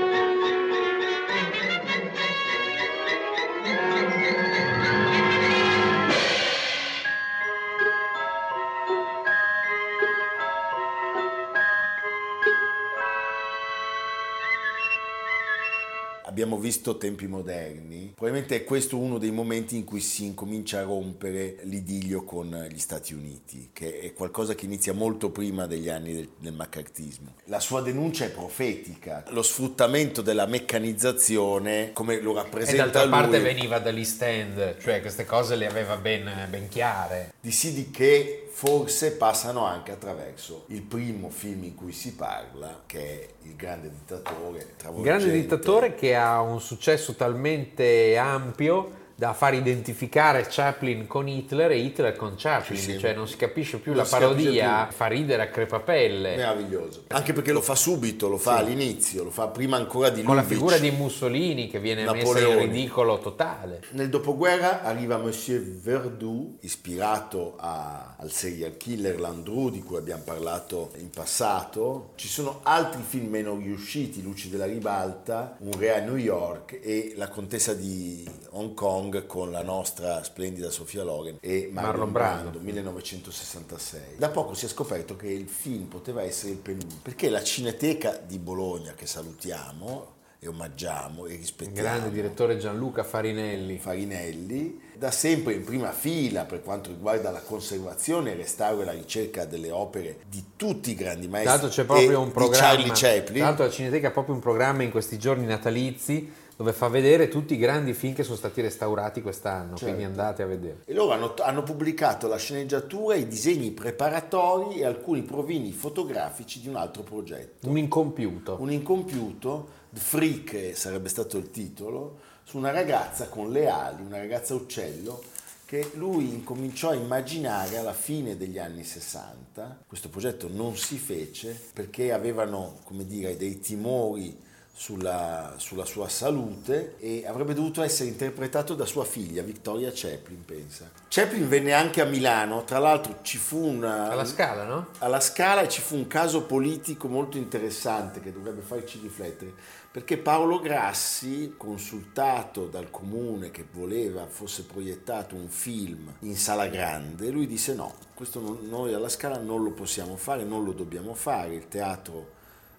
Abbiamo 16.36 16.58
visto 16.58 16.98
tempi 16.98 17.28
moderni, 17.28 18.12
probabilmente 18.14 18.58
è 18.58 18.64
questo 18.66 18.98
uno 18.98 19.18
dei 19.18 19.32
momenti 19.32 19.78
in 19.78 19.86
cui 19.86 20.02
si 20.02 20.26
incomincia 20.26 20.80
a 20.80 20.84
rompere 20.84 21.60
l'idillio 21.62 22.26
con 22.26 22.68
gli 22.70 22.78
Stati 22.78 23.14
Uniti, 23.14 23.70
che 23.72 24.02
è 24.02 24.12
qualcosa 24.12 24.54
che 24.54 24.66
inizia 24.66 24.92
molto 24.92 25.30
prima 25.30 25.66
degli 25.66 25.88
anni 25.88 26.14
del, 26.14 26.30
del 26.38 26.52
maccartismo. 26.52 27.36
La 27.46 27.62
sua 27.62 27.80
denuncia 27.80 28.26
è 28.26 28.32
profetica, 28.32 29.24
lo 29.30 29.42
sfruttamento 29.42 30.22
della 30.22 30.46
meccanizzazione 30.46 31.92
come 31.94 32.20
lo 32.20 32.32
E 32.34 32.36
rappresenta 32.36 32.82
d'altra 32.84 33.04
lui. 33.04 33.12
parte 33.12 33.40
veniva 33.40 33.80
dall'East 33.80 34.22
End, 34.22 34.78
cioè 34.80 35.00
queste 35.00 35.24
cose 35.24 35.56
le 35.56 35.68
aveva 35.68 35.96
ben, 35.96 36.30
ben 36.50 36.68
chiare. 36.68 37.32
di 37.40 37.52
Sidi 37.52 37.92
che 37.92 38.45
forse 38.58 39.12
passano 39.18 39.66
anche 39.66 39.92
attraverso 39.92 40.64
il 40.68 40.82
primo 40.82 41.30
film 41.30 41.66
in 41.66 41.76
cui 41.76 41.92
si 41.92 42.16
parla, 42.16 42.84
che 42.86 43.00
è 43.00 43.30
Il 43.42 43.58
grande 43.58 43.90
dittatore. 43.90 44.76
Il 44.96 45.02
grande 45.02 45.30
dittatore 45.30 45.94
che 45.94 46.16
ha 46.16 46.40
un 46.40 46.62
successo 46.62 47.16
talmente 47.16 48.16
ampio 48.16 49.04
da 49.18 49.34
far 49.34 49.54
identificare 49.54 50.46
Chaplin 50.50 51.08
con 51.08 51.28
Hitler 51.30 51.72
e 51.72 51.78
Hitler 51.78 52.16
con 52.18 52.34
Chaplin, 52.38 52.78
Sì, 52.80 52.92
sì. 52.92 53.00
cioè 53.00 53.14
non 53.14 53.28
si 53.30 53.38
capisce 53.38 53.78
più 53.78 53.94
Non 53.94 54.04
la 54.04 54.10
parodia, 54.10 54.86
più. 54.88 54.96
fa 54.96 55.06
ridere 55.08 55.44
a 55.44 55.48
crepapelle. 55.48 56.36
Meraviglioso. 56.36 57.04
Anche 57.08 57.32
perché 57.32 57.52
lo 57.54 57.62
fa 57.62 57.76
subito, 57.76 58.28
lo 58.28 58.38
fa 58.38 58.58
all'inizio, 58.58 59.24
lo 59.24 59.32
fa 59.32 59.48
prima 59.48 59.78
ancora 59.78 60.10
di 60.10 60.22
Con 60.24 60.36
la 60.36 60.44
figura 60.44 60.78
di 60.78 60.92
Mussolini 60.92 61.70
che 61.70 61.80
viene 61.80 62.02
messa 62.04 62.14
in 62.18 62.24
Napoleone. 62.24 62.62
ridicolo 62.66 63.18
totale. 63.20 63.82
Nel 63.92 64.10
dopoguerra 64.10 64.82
arriva 64.84 65.18
Monsieur 65.18 65.62
Verdoux, 65.64 66.58
ispirato 66.62 67.56
a- 67.58 68.16
al 68.18 68.32
serial 68.32 68.76
killer 68.78 69.20
Landru 69.20 69.70
di 69.70 69.82
cui 69.82 69.96
abbiamo 69.98 70.24
parlato 70.24 70.92
in 70.98 71.10
passato. 71.10 72.12
Ci 72.16 72.28
sono 72.28 72.60
altri 72.64 73.02
film 73.08 73.30
meno 73.30 73.56
riusciti, 73.56 74.22
Luci 74.22 74.50
della 74.50 74.66
ribalta, 74.66 75.56
Un 75.60 75.72
re 75.78 75.96
a 75.96 76.00
New 76.00 76.18
York 76.18 76.80
e 76.84 77.14
La 77.16 77.30
contessa 77.30 77.74
di 77.74 78.28
Hong 78.52 78.74
Kong 78.74 79.04
con 79.26 79.52
la 79.52 79.64
nostra 79.64 80.24
splendida 80.24 80.70
Sofia 80.70 81.04
Loren 81.04 81.38
e 81.42 81.70
Marlon, 81.72 81.92
Marlon 81.92 82.12
Brando, 82.12 82.42
Brando. 82.50 82.60
1966. 82.60 84.02
Da 84.18 84.30
poco 84.30 84.54
si 84.54 84.66
è 84.66 84.68
scoperto 84.68 85.16
che 85.16 85.28
il 85.28 85.48
film 85.48 85.86
poteva 85.86 86.22
essere 86.24 86.52
il 86.52 86.58
penultimo, 86.58 87.00
perché 87.02 87.30
la 87.30 87.44
Cineteca 87.44 88.20
di 88.26 88.40
Bologna, 88.40 88.94
che 88.94 89.06
salutiamo 89.06 90.14
e 90.40 90.48
omaggiamo 90.48 91.26
e 91.26 91.34
Il 91.34 91.40
rispettiamo, 91.40 91.82
grande 91.82 92.12
direttore 92.12 92.58
Gianluca 92.58 93.04
Farinelli. 93.04 93.78
Farinelli, 93.78 94.82
da 94.98 95.12
sempre 95.12 95.54
in 95.54 95.64
prima 95.64 95.92
fila 95.92 96.46
per 96.46 96.62
quanto 96.62 96.90
riguarda 96.90 97.32
la 97.32 97.42
conservazione, 97.42 98.32
il 98.32 98.38
restauro 98.38 98.82
e 98.82 98.86
la 98.86 98.92
ricerca 98.92 99.46
delle 99.46 99.72
opere 99.72 100.20
di 100.30 100.44
tutti 100.56 100.92
i 100.92 100.96
grandi 100.96 101.28
maestri 101.28 101.52
l'altro 101.52 101.70
c'è 101.70 101.86
proprio 101.86 102.20
un 102.20 102.28
di 102.28 102.32
programma. 102.34 102.68
Charlie 102.68 102.92
Chaplin. 102.94 103.42
L'altro 103.44 103.66
la 103.66 103.72
Cineteca 103.72 104.08
ha 104.08 104.12
proprio 104.12 104.36
un 104.36 104.42
programma 104.42 104.84
in 104.84 104.92
questi 104.92 105.18
giorni 105.18 105.46
natalizi 105.46 106.44
dove 106.58 106.72
fa 106.72 106.88
vedere 106.88 107.28
tutti 107.28 107.54
i 107.54 107.58
grandi 107.58 107.94
film 107.94 108.14
che 108.14 108.24
sono 108.24 108.38
stati 108.38 108.62
restaurati 108.62 109.22
quest'anno, 109.22 109.76
quindi 109.76 110.02
Certo. 110.02 110.20
andate 110.20 110.44
a 110.44 110.46
vedere. 110.46 110.78
E 110.86 110.94
loro 110.94 111.12
hanno, 111.12 111.34
hanno 111.40 111.64
pubblicato 111.64 112.28
la 112.28 112.38
sceneggiatura, 112.38 113.16
i 113.16 113.28
disegni 113.28 113.72
preparatori 113.72 114.80
e 114.80 114.86
alcuni 114.86 115.22
provini 115.24 115.72
fotografici 115.74 116.62
di 116.62 116.70
un 116.70 116.78
altro 116.78 117.04
progetto. 117.04 117.68
Un 117.68 117.78
incompiuto. 117.78 118.56
Un 118.60 118.72
incompiuto, 118.72 119.68
The 119.90 120.00
Freak 120.00 120.72
sarebbe 120.78 121.10
stato 121.10 121.38
il 121.38 121.52
titolo, 121.52 122.20
su 122.44 122.58
una 122.58 122.72
ragazza 122.72 123.28
con 123.28 123.52
le 123.52 123.68
ali, 123.68 124.02
una 124.04 124.18
ragazza 124.18 124.54
uccello, 124.54 125.22
che 125.66 125.92
lui 125.96 126.30
incominciò 126.30 126.92
a 126.92 126.94
immaginare 126.94 127.78
alla 127.78 127.92
fine 127.92 128.38
degli 128.38 128.60
anni 128.60 128.84
60. 128.84 129.80
Questo 129.88 130.10
progetto 130.10 130.48
non 130.50 130.78
si 130.78 130.98
fece 130.98 131.60
perché 131.74 132.14
avevano, 132.14 132.78
come 132.84 133.04
dire, 133.06 133.36
dei 133.36 133.60
timori 133.60 134.38
sulla, 134.78 135.54
sulla 135.56 135.86
sua 135.86 136.10
salute 136.10 136.98
e 137.00 137.26
avrebbe 137.26 137.54
dovuto 137.54 137.82
essere 137.82 138.10
interpretato 138.10 138.76
da 138.76 138.84
sua 138.84 139.06
figlia, 139.06 139.42
Victoria 139.42 139.90
Chaplin, 139.94 140.44
pensa. 140.44 140.92
Chaplin 141.08 141.48
venne 141.48 141.72
anche 141.72 142.02
a 142.02 142.06
Milano, 142.06 142.66
tra 142.66 142.78
l'altro 142.80 143.20
ci 143.22 143.38
fu 143.38 143.58
una... 143.58 144.10
Alla 144.10 144.26
scala, 144.26 144.66
no? 144.66 144.88
alla 145.00 145.22
Scala 145.22 145.62
e 145.62 145.70
ci 145.70 145.80
fu 145.80 145.96
un 145.96 146.08
caso 146.08 146.44
politico 146.44 147.08
molto 147.08 147.38
interessante 147.38 148.20
che 148.20 148.34
dovrebbe 148.34 148.60
farci 148.60 149.00
riflettere, 149.02 149.54
perché 149.90 150.18
Paolo 150.18 150.60
Grassi, 150.60 151.54
consultato 151.56 152.66
dal 152.66 152.92
comune 152.92 153.52
che 153.52 153.66
voleva 153.72 154.28
fosse 154.28 154.66
proiettato 154.66 155.36
un 155.36 155.48
film 155.48 156.14
in 156.20 156.36
sala 156.36 156.68
grande, 156.68 157.30
lui 157.30 157.48
disse 157.48 157.74
no, 157.74 157.96
questo 158.14 158.42
non- 158.42 158.60
noi 158.68 158.94
alla 158.94 159.08
Scala 159.08 159.38
non 159.38 159.64
lo 159.64 159.72
possiamo 159.72 160.18
fare, 160.18 160.44
non 160.44 160.66
lo 160.66 160.74
dobbiamo 160.74 161.14
fare, 161.14 161.54
il 161.54 161.70
teatro 161.70 162.34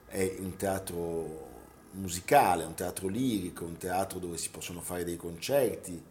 è 0.08 0.36
un 0.38 0.56
teatro 0.56 1.45
musicale, 1.96 2.64
un 2.64 2.74
teatro 2.74 3.08
lirico, 3.08 3.64
un 3.64 3.76
teatro 3.76 4.18
dove 4.18 4.36
si 4.36 4.50
possono 4.50 4.80
fare 4.80 5.04
dei 5.04 5.16
concerti, 5.16 6.02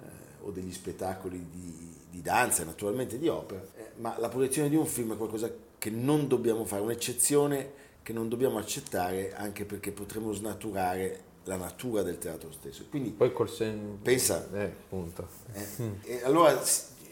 eh, 0.00 0.04
o 0.40 0.50
degli 0.50 0.72
spettacoli 0.72 1.46
di, 1.50 1.96
di 2.10 2.22
danza, 2.22 2.64
naturalmente 2.64 3.18
di 3.18 3.28
opera, 3.28 3.62
eh, 3.76 3.90
ma 3.96 4.16
la 4.18 4.28
proiezione 4.28 4.68
di 4.68 4.76
un 4.76 4.86
film 4.86 5.14
è 5.14 5.16
qualcosa 5.16 5.50
che 5.78 5.90
non 5.90 6.26
dobbiamo 6.28 6.64
fare, 6.64 6.82
un'eccezione 6.82 7.86
che 8.02 8.12
non 8.12 8.28
dobbiamo 8.28 8.58
accettare 8.58 9.34
anche 9.34 9.64
perché 9.64 9.92
potremo 9.92 10.32
snaturare 10.32 11.26
la 11.44 11.56
natura 11.56 12.02
del 12.02 12.18
teatro 12.18 12.50
stesso. 12.52 12.84
Quindi 12.88 13.10
Poi 13.10 13.32
col 13.32 13.50
sen... 13.50 13.98
Pensa. 14.02 14.48
Eh, 14.52 14.64
appunto. 14.64 15.28
eh, 15.52 15.92
e 16.02 16.22
allora 16.24 16.60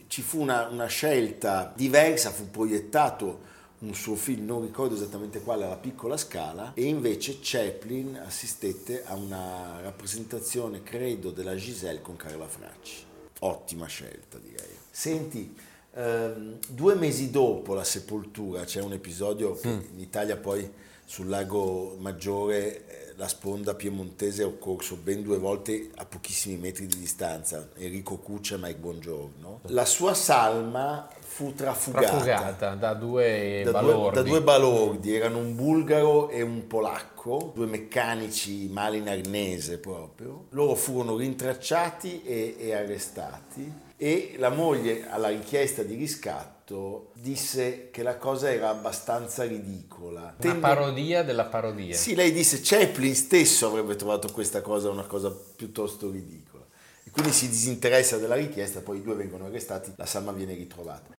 ci 0.06 0.22
fu 0.22 0.40
una, 0.40 0.68
una 0.68 0.86
scelta 0.86 1.72
diversa, 1.74 2.30
fu 2.30 2.50
proiettato 2.50 3.54
un 3.86 3.94
suo 3.94 4.16
film, 4.16 4.44
non 4.44 4.62
ricordo 4.62 4.94
esattamente 4.94 5.40
quale, 5.40 5.64
alla 5.64 5.76
piccola 5.76 6.16
scala, 6.16 6.72
e 6.74 6.84
invece 6.84 7.38
Chaplin 7.40 8.20
assistette 8.24 9.04
a 9.04 9.14
una 9.14 9.80
rappresentazione, 9.80 10.82
credo, 10.82 11.30
della 11.30 11.54
Giselle 11.54 12.00
con 12.00 12.16
Carla 12.16 12.48
Fracci. 12.48 13.04
Ottima 13.40 13.86
scelta, 13.86 14.38
direi. 14.38 14.74
Senti, 14.90 15.54
ehm, 15.94 16.58
due 16.68 16.94
mesi 16.94 17.30
dopo 17.30 17.74
la 17.74 17.84
sepoltura 17.84 18.64
c'è 18.64 18.80
un 18.80 18.92
episodio 18.92 19.54
che 19.54 19.68
in 19.68 20.00
Italia 20.00 20.36
poi 20.36 20.68
sul 21.04 21.28
lago 21.28 21.96
Maggiore 22.00 22.86
eh, 22.86 23.12
la 23.16 23.28
sponda 23.28 23.74
piemontese 23.74 24.42
è 24.42 24.46
occorso 24.46 24.96
ben 24.96 25.22
due 25.22 25.38
volte 25.38 25.90
a 25.94 26.04
pochissimi 26.04 26.56
metri 26.56 26.86
di 26.86 26.98
distanza, 26.98 27.68
Enrico 27.76 28.16
Cuccia 28.16 28.56
e 28.56 28.58
Mike 28.58 28.78
Buongiorno. 28.78 29.60
La 29.66 29.84
sua 29.84 30.14
salma 30.14 31.08
fu 31.36 31.52
trafugata, 31.52 32.06
Trafugata 32.06 32.74
da 32.76 32.94
due 32.94 33.60
da, 33.62 33.70
due, 33.72 33.92
balordi. 33.92 34.14
da 34.14 34.22
due 34.22 34.40
balordi, 34.40 35.14
erano 35.14 35.36
un 35.36 35.54
bulgaro 35.54 36.30
e 36.30 36.40
un 36.40 36.66
polacco, 36.66 37.52
due 37.54 37.66
meccanici 37.66 38.70
male 38.72 38.96
in 38.96 39.06
arnese 39.06 39.76
proprio. 39.76 40.46
Loro 40.50 40.74
furono 40.74 41.14
rintracciati 41.14 42.22
e, 42.22 42.56
e 42.58 42.72
arrestati 42.74 43.70
e 43.98 44.36
la 44.38 44.48
moglie 44.48 45.06
alla 45.10 45.28
richiesta 45.28 45.82
di 45.82 45.94
riscatto 45.94 47.10
disse 47.12 47.90
che 47.90 48.02
la 48.02 48.16
cosa 48.16 48.50
era 48.50 48.70
abbastanza 48.70 49.44
ridicola. 49.44 50.20
Una 50.20 50.34
Tendo- 50.38 50.60
parodia 50.60 51.22
della 51.22 51.44
parodia. 51.44 51.94
sì, 51.94 52.14
lei 52.14 52.32
disse 52.32 52.60
Chaplin 52.62 53.14
stesso 53.14 53.66
avrebbe 53.66 53.94
trovato 53.96 54.32
questa 54.32 54.62
cosa 54.62 54.88
una 54.88 55.04
cosa 55.04 55.30
piuttosto 55.54 56.10
ridicola. 56.10 56.64
E 57.04 57.10
quindi 57.10 57.30
si 57.32 57.46
disinteressa 57.50 58.16
della 58.16 58.36
richiesta, 58.36 58.80
poi 58.80 58.98
i 58.98 59.02
due 59.02 59.14
vengono 59.14 59.44
arrestati, 59.44 59.92
la 59.96 60.06
salma 60.06 60.32
viene 60.32 60.54
ritrovata. 60.54 61.14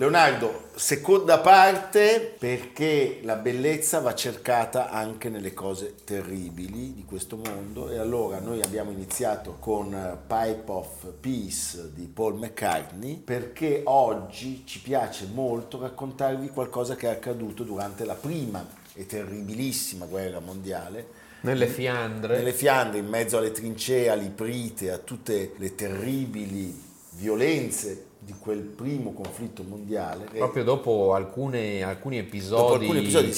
Leonardo, 0.00 0.68
seconda 0.76 1.40
parte 1.40 2.34
perché 2.38 3.20
la 3.22 3.36
bellezza 3.36 4.00
va 4.00 4.14
cercata 4.14 4.88
anche 4.88 5.28
nelle 5.28 5.52
cose 5.52 5.94
terribili 6.04 6.94
di 6.94 7.04
questo 7.04 7.36
mondo 7.36 7.90
e 7.90 7.98
allora 7.98 8.40
noi 8.40 8.62
abbiamo 8.62 8.92
iniziato 8.92 9.56
con 9.60 9.90
Pipe 10.26 10.62
of 10.64 11.12
Peace 11.20 11.92
di 11.92 12.06
Paul 12.06 12.36
McCartney 12.36 13.16
perché 13.16 13.82
oggi 13.84 14.62
ci 14.64 14.80
piace 14.80 15.26
molto 15.30 15.78
raccontarvi 15.78 16.48
qualcosa 16.48 16.96
che 16.96 17.06
è 17.06 17.10
accaduto 17.10 17.62
durante 17.62 18.06
la 18.06 18.14
prima 18.14 18.66
e 18.94 19.04
terribilissima 19.04 20.06
guerra 20.06 20.40
mondiale 20.40 21.08
Nelle 21.42 21.66
Fiandre. 21.66 22.38
nelle 22.38 22.54
Fiandre, 22.54 23.00
in 23.00 23.06
mezzo 23.06 23.36
alle 23.36 23.52
trincee, 23.52 24.08
all'iprite, 24.08 24.92
a 24.92 24.96
tutte 24.96 25.52
le 25.58 25.74
terribili 25.74 26.88
violenze 27.16 28.08
di 28.22 28.34
quel 28.38 28.60
primo 28.60 29.12
conflitto 29.12 29.62
mondiale. 29.62 30.26
Proprio 30.26 30.62
dopo 30.62 31.14
alcune- 31.14 31.82
alcuni 31.82 32.18
episodi, 32.18 32.60
Dopo 32.60 32.74
alcuni 32.74 32.98
episodi 32.98 33.30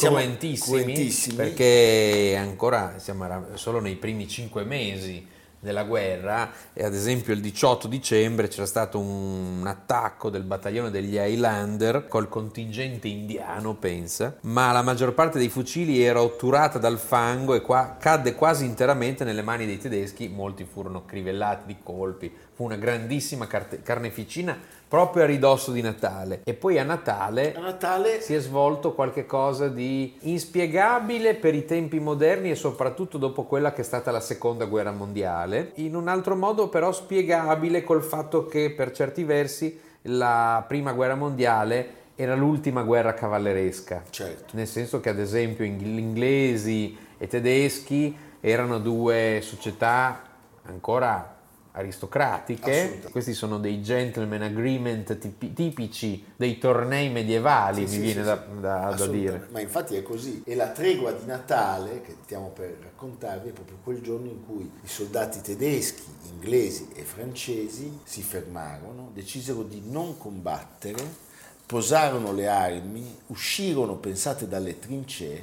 cruentissimi, 0.59 1.37
perché 1.37 2.37
ancora 2.37 2.95
siamo 2.99 3.27
solo 3.55 3.81
nei 3.81 3.95
primi 3.95 4.27
cinque 4.27 4.65
mesi 4.65 5.27
della 5.63 5.85
guerra, 5.85 6.51
e 6.73 6.85
ad 6.85 6.93
esempio 6.93 7.33
il 7.33 7.41
18 7.41 7.87
dicembre 7.87 8.49
c'era 8.49 8.67
stato 8.67 8.99
un, 8.99 9.61
un 9.61 9.67
attacco 9.69 10.29
del 10.29 10.43
battaglione 10.43 10.91
degli 10.91 11.15
Highlander 11.15 12.09
col 12.09 12.29
contingente 12.29 13.07
indiano, 13.07 13.75
pensa, 13.75 14.39
ma 14.41 14.73
la 14.73 14.83
maggior 14.83 15.15
parte 15.15 15.39
dei 15.39 15.49
fucili 15.49 16.03
era 16.03 16.21
otturata 16.21 16.79
dal 16.79 16.99
fango 16.99 17.55
e 17.55 17.61
qua 17.61 17.97
cadde 17.97 18.35
quasi 18.35 18.65
interamente 18.65 19.23
nelle 19.23 19.43
mani 19.43 19.65
dei 19.65 19.79
tedeschi, 19.79 20.27
molti 20.27 20.65
furono 20.65 21.05
crivellati 21.05 21.67
di 21.67 21.77
colpi, 21.81 22.35
una 22.63 22.77
grandissima 22.77 23.47
carte- 23.47 23.83
carneficina 23.83 24.59
proprio 24.89 25.23
a 25.23 25.27
ridosso 25.27 25.73
di 25.73 25.81
Natale. 25.81 26.43
E 26.45 26.53
poi 26.53 26.79
a 26.79 26.85
Natale 26.85 27.55
A 27.55 27.61
Natale 27.61 28.21
si 28.21 28.35
è 28.35 28.41
svolto 28.41 28.93
qualche 28.93 29.25
cosa 29.25 29.69
di 29.69 30.17
inspiegabile 30.21 31.35
per 31.35 31.55
i 31.55 31.65
tempi 31.65 31.99
moderni 31.99 32.51
e 32.51 32.55
soprattutto 32.55 33.17
dopo 33.17 33.45
quella 33.45 33.73
che 33.73 33.81
è 33.81 33.85
stata 33.85 34.11
la 34.11 34.21
seconda 34.21 34.67
guerra 34.67 34.93
mondiale, 34.93 35.73
in 35.77 35.97
un 35.97 36.09
altro 36.09 36.37
modo 36.37 36.69
però 36.69 36.93
spiegabile 36.93 37.83
col 37.83 38.03
fatto 38.03 38.47
che 38.47 38.71
per 38.71 38.93
certi 38.93 39.25
versi 39.25 39.81
la 40.03 40.65
prima 40.67 40.93
guerra 40.93 41.15
mondiale 41.15 42.01
era 42.15 42.35
l'ultima 42.35 42.83
guerra 42.83 43.15
cavalleresca. 43.15 44.03
Certo. 44.11 44.57
Nel 44.57 44.67
senso 44.67 45.01
che 45.01 45.09
ad 45.09 45.19
esempio 45.19 45.65
gli 45.65 45.99
inglesi 45.99 46.97
e 47.17 47.27
tedeschi 47.27 48.15
erano 48.41 48.79
due 48.79 49.41
società 49.43 50.23
ancora 50.65 51.32
aristocratiche, 51.73 53.03
questi 53.11 53.33
sono 53.33 53.59
dei 53.59 53.83
gentleman 53.83 54.43
agreement 54.43 55.17
tipi- 55.19 55.53
tipici 55.55 56.25
dei 56.37 56.59
tornei 56.59 57.09
medievali, 57.09 57.87
Sì, 57.89 57.97
mi 57.99 58.07
sì, 58.09 58.13
viene 58.13 58.21
sì, 58.21 58.27
da, 58.27 58.35
da- 58.61 58.95
da 58.95 59.07
dire. 59.07 59.49
Ma 59.51 59.61
infatti 59.61 59.97
è 59.97 60.03
così. 60.03 60.43
E 60.45 60.55
la 60.55 60.69
tregua 60.69 61.13
di 61.13 61.25
Natale, 61.25 62.03
che 62.03 62.17
stiamo 62.25 62.49
per 62.49 62.77
raccontarvi, 62.83 63.49
è 63.49 63.53
proprio 63.53 63.79
quel 63.83 64.01
giorno 64.03 64.27
in 64.27 64.45
cui 64.45 64.71
i 64.83 64.87
soldati 64.89 65.41
tedeschi, 65.41 66.05
inglesi 66.31 66.89
e 66.95 67.03
francesi 67.03 68.01
si 68.05 68.23
fermarono, 68.23 69.11
decisero 69.15 69.63
di 69.63 69.83
non 69.87 70.19
combattere, 70.19 71.31
posarono 71.65 72.33
le 72.33 72.49
armi, 72.49 73.17
uscirono, 73.29 73.97
pensate, 73.97 74.47
dalle 74.47 74.79
trincee 74.79 75.43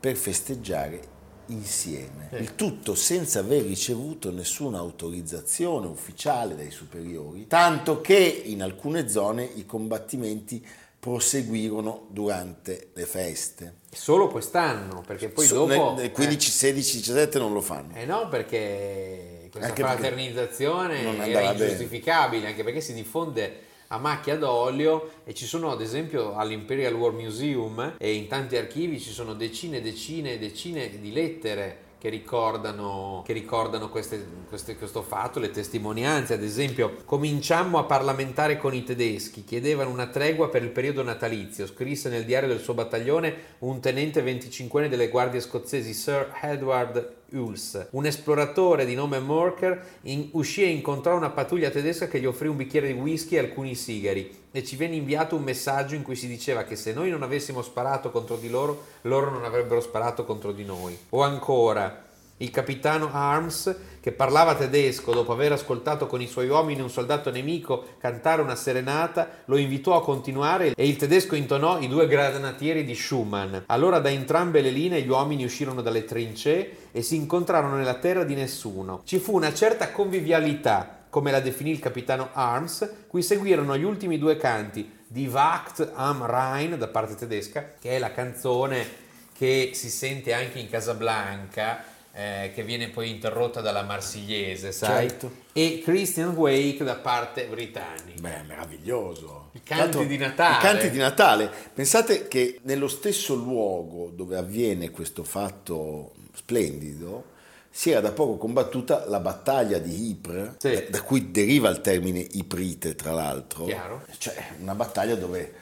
per 0.00 0.16
festeggiare 0.16 1.16
insieme. 1.48 2.28
Il 2.32 2.54
tutto 2.54 2.94
senza 2.94 3.40
aver 3.40 3.62
ricevuto 3.64 4.30
nessuna 4.30 4.78
autorizzazione 4.78 5.86
ufficiale 5.86 6.54
dai 6.56 6.70
superiori, 6.70 7.46
tanto 7.46 8.00
che 8.00 8.16
in 8.44 8.62
alcune 8.62 9.08
zone 9.08 9.44
i 9.44 9.64
combattimenti 9.66 10.64
proseguirono 10.98 12.06
durante 12.10 12.90
le 12.94 13.06
feste. 13.06 13.74
Solo 13.90 14.28
quest'anno, 14.28 15.02
perché 15.06 15.28
poi 15.28 15.46
So- 15.46 15.66
dopo... 15.66 15.92
nel, 15.94 16.02
nel 16.02 16.12
15, 16.12 16.50
16, 16.50 16.96
17 16.98 17.38
non 17.38 17.52
lo 17.52 17.60
fanno. 17.60 17.94
Eh 17.94 18.04
no, 18.04 18.28
perché 18.28 19.48
questa 19.50 19.68
Anche 19.68 19.82
fraternizzazione 19.82 21.00
era 21.00 21.10
andava 21.10 21.52
bene. 21.52 21.64
ingiustificabile, 21.64 22.46
anche 22.48 22.64
perché 22.64 22.80
si 22.80 22.92
diffonde 22.92 23.62
a 23.88 23.98
macchia 23.98 24.36
d'olio 24.36 25.10
e 25.24 25.34
ci 25.34 25.46
sono 25.46 25.70
ad 25.70 25.80
esempio 25.80 26.34
all'Imperial 26.34 26.94
War 26.94 27.12
Museum 27.12 27.94
e 27.98 28.14
in 28.14 28.26
tanti 28.26 28.56
archivi 28.56 29.00
ci 29.00 29.10
sono 29.10 29.34
decine 29.34 29.78
e 29.78 29.80
decine 29.80 30.34
e 30.34 30.38
decine 30.38 31.00
di 31.00 31.12
lettere 31.12 31.86
che 31.98 32.10
ricordano, 32.10 33.24
che 33.26 33.32
ricordano 33.32 33.88
queste- 33.88 34.24
queste- 34.48 34.76
questo 34.76 35.02
fatto, 35.02 35.40
le 35.40 35.50
testimonianze, 35.50 36.34
ad 36.34 36.44
esempio 36.44 36.98
cominciammo 37.04 37.76
a 37.78 37.84
parlamentare 37.84 38.56
con 38.56 38.72
i 38.72 38.84
tedeschi, 38.84 39.42
chiedevano 39.42 39.90
una 39.90 40.06
tregua 40.06 40.48
per 40.48 40.62
il 40.62 40.70
periodo 40.70 41.02
natalizio, 41.02 41.66
scrisse 41.66 42.08
nel 42.08 42.24
diario 42.24 42.48
del 42.48 42.60
suo 42.60 42.74
battaglione 42.74 43.34
un 43.60 43.80
tenente 43.80 44.22
25enne 44.22 44.88
delle 44.88 45.08
guardie 45.08 45.40
scozzesi 45.40 45.92
Sir 45.92 46.32
Edward 46.40 47.16
Hulse. 47.32 47.88
Un 47.90 48.06
esploratore 48.06 48.84
di 48.84 48.94
nome 48.94 49.18
Morker 49.18 49.84
in- 50.02 50.28
uscì 50.32 50.62
e 50.62 50.68
incontrò 50.68 51.16
una 51.16 51.30
pattuglia 51.30 51.70
tedesca 51.70 52.08
che 52.08 52.20
gli 52.20 52.26
offrì 52.26 52.48
un 52.48 52.56
bicchiere 52.56 52.92
di 52.92 52.98
whisky 52.98 53.36
e 53.36 53.40
alcuni 53.40 53.74
sigari 53.74 54.46
e 54.50 54.64
ci 54.64 54.76
venne 54.76 54.96
inviato 54.96 55.36
un 55.36 55.42
messaggio 55.42 55.94
in 55.94 56.02
cui 56.02 56.16
si 56.16 56.26
diceva 56.26 56.64
che 56.64 56.76
se 56.76 56.92
noi 56.92 57.10
non 57.10 57.22
avessimo 57.22 57.62
sparato 57.62 58.10
contro 58.10 58.36
di 58.36 58.48
loro, 58.48 58.84
loro 59.02 59.30
non 59.30 59.44
avrebbero 59.44 59.80
sparato 59.80 60.24
contro 60.24 60.52
di 60.52 60.64
noi. 60.64 60.96
O 61.10 61.22
ancora, 61.22 62.07
il 62.38 62.50
capitano 62.50 63.10
Arms, 63.12 63.74
che 64.00 64.12
parlava 64.12 64.54
tedesco 64.54 65.12
dopo 65.12 65.32
aver 65.32 65.52
ascoltato 65.52 66.06
con 66.06 66.20
i 66.20 66.26
suoi 66.26 66.48
uomini 66.48 66.80
un 66.80 66.90
soldato 66.90 67.30
nemico 67.30 67.84
cantare 67.98 68.42
una 68.42 68.54
serenata, 68.54 69.28
lo 69.46 69.56
invitò 69.56 69.96
a 69.96 70.02
continuare 70.02 70.72
e 70.74 70.86
il 70.86 70.96
tedesco 70.96 71.34
intonò 71.34 71.78
i 71.80 71.88
due 71.88 72.06
granatieri 72.06 72.84
di 72.84 72.94
Schumann. 72.94 73.56
Allora 73.66 73.98
da 73.98 74.10
entrambe 74.10 74.60
le 74.60 74.70
linee 74.70 75.02
gli 75.02 75.08
uomini 75.08 75.44
uscirono 75.44 75.82
dalle 75.82 76.04
trincee 76.04 76.76
e 76.92 77.02
si 77.02 77.16
incontrarono 77.16 77.76
nella 77.76 77.94
terra 77.94 78.24
di 78.24 78.34
nessuno. 78.34 79.02
Ci 79.04 79.18
fu 79.18 79.34
una 79.34 79.52
certa 79.52 79.90
convivialità, 79.90 81.04
come 81.10 81.30
la 81.30 81.40
definì 81.40 81.70
il 81.70 81.80
capitano 81.80 82.30
Arms, 82.32 83.06
cui 83.08 83.22
seguirono 83.22 83.76
gli 83.76 83.84
ultimi 83.84 84.18
due 84.18 84.36
canti 84.36 84.96
di 85.06 85.26
Wacht 85.26 85.92
am 85.94 86.24
Rhein 86.24 86.78
da 86.78 86.88
parte 86.88 87.14
tedesca, 87.14 87.72
che 87.80 87.90
è 87.90 87.98
la 87.98 88.12
canzone 88.12 89.06
che 89.36 89.70
si 89.72 89.88
sente 89.88 90.32
anche 90.32 90.58
in 90.58 90.68
Casablanca, 90.68 91.82
eh, 92.18 92.50
che 92.52 92.64
viene 92.64 92.88
poi 92.88 93.10
interrotta 93.10 93.60
dalla 93.60 93.82
Marsigliese, 93.84 94.72
sai? 94.72 95.08
Certo. 95.08 95.30
E 95.52 95.80
Christian 95.84 96.30
Wake 96.34 96.82
da 96.82 96.96
parte 96.96 97.44
britannica. 97.44 98.20
Beh, 98.20 98.42
meraviglioso. 98.42 99.50
I 99.52 99.62
canti 99.62 100.04
di 100.04 100.16
Natale. 100.16 100.56
I 100.56 100.60
canti 100.60 100.90
di 100.90 100.98
Natale. 100.98 101.48
Pensate 101.72 102.26
che 102.26 102.58
nello 102.62 102.88
stesso 102.88 103.36
luogo 103.36 104.10
dove 104.12 104.36
avviene 104.36 104.90
questo 104.90 105.22
fatto 105.22 106.14
splendido 106.34 107.36
si 107.70 107.90
era 107.90 108.00
da 108.00 108.10
poco 108.10 108.36
combattuta 108.36 109.04
la 109.06 109.20
battaglia 109.20 109.78
di 109.78 110.08
Ypres, 110.10 110.56
Sì. 110.58 110.72
da, 110.72 110.80
da 110.98 111.02
cui 111.02 111.30
deriva 111.30 111.68
il 111.68 111.80
termine 111.80 112.18
Iprite, 112.32 112.96
tra 112.96 113.12
l'altro. 113.12 113.66
Chiaro. 113.66 114.04
Cioè, 114.18 114.54
una 114.58 114.74
battaglia 114.74 115.14
dove 115.14 115.57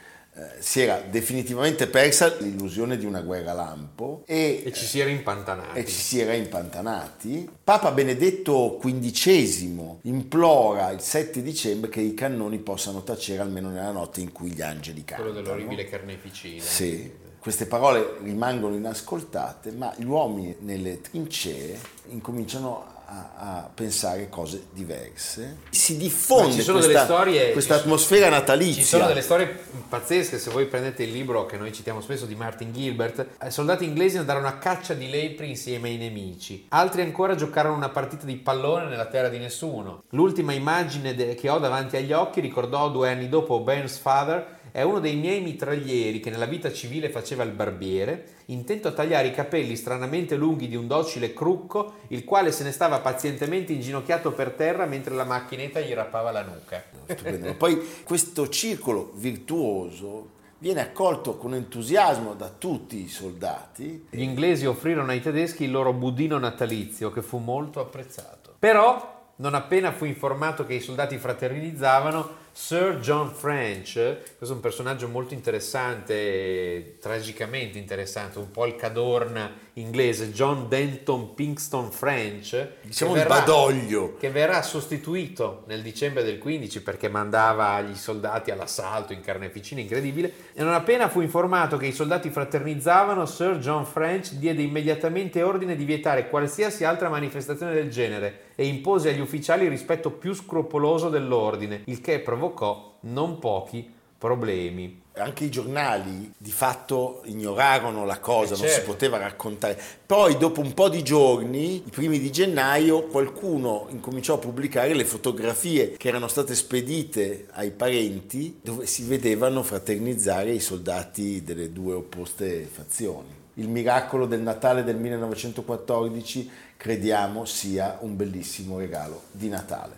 si 0.59 0.81
era 0.81 1.01
definitivamente 1.01 1.87
persa 1.87 2.35
l'illusione 2.39 2.97
di 2.97 3.05
una 3.05 3.21
guerra 3.21 3.53
lampo 3.53 4.23
e, 4.25 4.61
E 4.65 4.71
ci 4.73 4.85
si 4.85 4.99
era 4.99 5.09
impantanati. 5.09 5.79
e 5.79 5.85
ci 5.85 5.95
si 5.95 6.19
era 6.19 6.33
impantanati. 6.33 7.49
Papa 7.63 7.91
Benedetto 7.91 8.77
XV 8.79 9.97
implora 10.03 10.91
il 10.91 10.99
7 11.01 11.41
dicembre 11.41 11.89
che 11.89 12.01
i 12.01 12.13
cannoni 12.13 12.59
possano 12.59 13.03
tacere 13.03 13.41
almeno 13.41 13.69
nella 13.69 13.91
notte 13.91 14.21
in 14.21 14.31
cui 14.31 14.51
gli 14.51 14.61
angeli 14.61 15.03
cantano. 15.03 15.31
Quello 15.31 15.41
dell'orribile 15.41 15.85
carneficina. 15.85 16.61
Sì, 16.61 17.11
queste 17.39 17.65
parole 17.65 18.17
rimangono 18.23 18.75
inascoltate, 18.75 19.71
ma 19.71 19.93
gli 19.97 20.05
uomini 20.05 20.55
nelle 20.59 21.01
trincee 21.01 21.79
incominciano 22.09 22.83
a, 22.83 22.95
a 23.09 23.69
pensare 23.73 24.27
cose 24.29 24.67
diverse. 24.73 25.57
Si 25.69 25.97
diffonde 25.97 26.53
ci 26.53 26.61
sono 26.61 26.79
questa, 26.79 27.03
delle 27.03 27.05
storie- 27.05 27.51
questa 27.53 27.75
ci- 27.75 27.81
atmosfera 27.81 28.29
natalizia. 28.29 28.81
Ci 28.81 28.87
sono 28.87 29.07
delle 29.07 29.21
storie 29.21 29.59
pazzesche, 29.87 30.37
se 30.39 30.49
voi 30.49 30.65
prendete 30.65 31.03
il 31.03 31.11
libro 31.11 31.45
che 31.45 31.57
noi 31.57 31.71
citiamo 31.71 32.01
spesso 32.01 32.25
di 32.25 32.35
Martin 32.35 32.73
Gilbert, 32.73 33.25
i 33.45 33.51
soldati 33.51 33.85
inglesi 33.85 34.17
andarono 34.17 34.47
a 34.47 34.53
caccia 34.53 34.93
di 34.93 35.09
lepri 35.09 35.49
insieme 35.49 35.89
ai 35.89 35.97
nemici, 35.97 36.65
altri 36.69 37.01
ancora 37.01 37.35
giocarono 37.35 37.75
una 37.75 37.89
partita 37.89 38.25
di 38.25 38.35
pallone 38.35 38.85
nella 38.89 39.05
terra 39.07 39.29
di 39.29 39.37
nessuno. 39.37 40.03
L'ultima 40.09 40.51
immagine 40.53 41.15
de- 41.15 41.35
che 41.35 41.49
ho 41.49 41.59
davanti 41.59 41.95
agli 41.95 42.11
occhi 42.13 42.39
ricordò 42.41 42.89
due 42.89 43.09
anni 43.09 43.29
dopo 43.29 43.59
Ben's 43.61 43.97
father, 43.97 44.55
è 44.77 44.83
uno 44.83 44.99
dei 44.99 45.15
miei 45.15 45.41
mitraglieri 45.41 46.19
che 46.19 46.29
nella 46.29 46.45
vita 46.45 46.71
civile 46.71 47.09
faceva 47.09 47.41
il 47.41 47.49
barbiere, 47.49 48.25
intento 48.45 48.89
a 48.89 48.91
tagliare 48.91 49.29
i 49.29 49.33
capelli 49.33 49.75
stranamente 49.75 50.35
lunghi 50.35 50.67
di 50.67 50.75
un 50.75 50.85
docile 50.85 51.33
crucco, 51.33 51.93
il 52.09 52.23
quale 52.23 52.51
se 52.51 52.63
ne 52.63 52.71
stava 52.71 52.99
pazientemente 52.99 53.73
inginocchiato 53.73 54.33
per 54.33 54.51
terra 54.51 54.85
mentre 54.85 55.15
la 55.15 55.23
macchinetta 55.23 55.79
gli 55.79 55.93
rappava 55.93 56.29
la 56.29 56.43
nuca. 56.43 56.83
Stupendo. 57.07 57.47
Ma 57.47 57.53
Poi 57.55 57.81
questo 58.03 58.49
circolo 58.49 59.13
virtuoso 59.15 60.29
viene 60.59 60.81
accolto 60.81 61.37
con 61.37 61.55
entusiasmo 61.55 62.35
da 62.35 62.51
tutti 62.55 63.01
i 63.01 63.07
soldati. 63.07 64.05
Gli 64.11 64.21
inglesi 64.21 64.67
offrirono 64.67 65.09
ai 65.09 65.21
tedeschi 65.21 65.63
il 65.63 65.71
loro 65.71 65.91
budino 65.91 66.37
natalizio 66.37 67.11
che 67.11 67.23
fu 67.23 67.39
molto 67.39 67.79
apprezzato. 67.79 68.53
Però, 68.59 69.31
non 69.37 69.55
appena 69.55 69.91
fu 69.91 70.05
informato 70.05 70.67
che 70.67 70.75
i 70.75 70.81
soldati 70.81 71.17
fraternizzavano, 71.17 72.45
Sir 72.59 72.97
John 72.99 73.31
French, 73.33 73.93
questo 74.35 74.51
è 74.51 74.57
un 74.57 74.61
personaggio 74.61 75.07
molto 75.07 75.35
interessante, 75.35 76.97
tragicamente 76.99 77.77
interessante, 77.77 78.39
un 78.39 78.49
po' 78.49 78.65
il 78.65 78.75
Cadorna 78.75 79.66
inglese, 79.77 80.31
John 80.31 80.67
Denton 80.67 81.33
Pinkston 81.33 81.91
French, 81.91 82.69
Diciamo 82.81 83.13
che 83.13 83.21
il 83.21 83.27
badoglio. 83.27 84.15
che 84.17 84.29
verrà 84.29 84.61
sostituito 84.61 85.63
nel 85.67 85.81
dicembre 85.81 86.23
del 86.23 86.37
15 86.37 86.81
perché 86.81 87.09
mandava 87.09 87.79
gli 87.81 87.95
soldati 87.95 88.51
all'assalto 88.51 89.13
in 89.13 89.21
carneficina 89.21 89.81
incredibile 89.81 90.31
e 90.53 90.63
non 90.63 90.73
appena 90.73 91.09
fu 91.09 91.21
informato 91.21 91.77
che 91.77 91.85
i 91.87 91.93
soldati 91.93 92.29
fraternizzavano 92.29 93.25
Sir 93.25 93.57
John 93.57 93.85
French 93.85 94.33
diede 94.33 94.61
immediatamente 94.61 95.41
ordine 95.43 95.75
di 95.75 95.85
vietare 95.85 96.29
qualsiasi 96.29 96.83
altra 96.83 97.09
manifestazione 97.09 97.73
del 97.73 97.89
genere 97.89 98.45
e 98.55 98.65
impose 98.65 99.09
agli 99.09 99.19
ufficiali 99.19 99.65
il 99.65 99.69
rispetto 99.69 100.11
più 100.11 100.33
scrupoloso 100.33 101.09
dell'ordine 101.09 101.81
il 101.85 102.01
che 102.01 102.19
provocò 102.19 102.97
non 103.01 103.37
pochi 103.39 103.93
problemi. 104.17 105.05
Anche 105.17 105.45
i 105.45 105.49
giornali 105.49 106.31
di 106.37 106.51
fatto 106.51 107.21
ignorarono 107.25 108.05
la 108.05 108.19
cosa, 108.19 108.53
Eh, 108.53 108.57
non 108.57 108.67
si 108.67 108.73
certo. 108.75 108.91
poteva 108.91 109.17
raccontare. 109.17 109.79
Poi 110.05 110.37
dopo 110.37 110.61
un 110.61 110.73
po' 110.73 110.89
di 110.89 111.01
giorni, 111.03 111.77
i 111.85 111.89
primi 111.91 112.19
di 112.19 112.31
gennaio, 112.31 113.03
qualcuno 113.03 113.87
incominciò 113.89 114.35
a 114.35 114.37
pubblicare 114.37 114.93
le 114.93 115.05
fotografie 115.05 115.91
che 115.97 116.07
erano 116.07 116.27
state 116.27 116.53
spedite 116.55 117.47
ai 117.53 117.71
parenti 117.71 118.59
dove 118.61 118.85
si 118.85 119.03
vedevano 119.03 119.63
fraternizzare 119.63 120.51
i 120.51 120.59
soldati 120.59 121.43
delle 121.43 121.71
due 121.73 121.95
opposte 121.95 122.61
fazioni. 122.71 123.35
Il 123.55 123.69
miracolo 123.69 124.27
del 124.27 124.41
Natale 124.41 124.83
del 124.83 124.97
1914 124.97 126.49
crediamo 126.77 127.43
sia 127.45 127.97
un 128.01 128.15
bellissimo 128.15 128.77
regalo 128.77 129.23
di 129.31 129.49
Natale. 129.49 129.95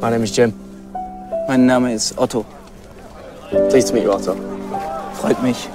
My 0.00 0.08
name 0.08 0.22
is 0.22 0.32
Jim. 0.32 0.54
Mein 1.46 1.66
Name 1.66 1.92
ist 1.92 2.16
Otto. 2.16 2.46
Pleased 3.68 3.88
to 3.88 3.94
meet 3.94 4.04
you, 4.04 4.12
Otto. 4.12 4.34
Freut 5.12 5.42
mich. 5.42 5.68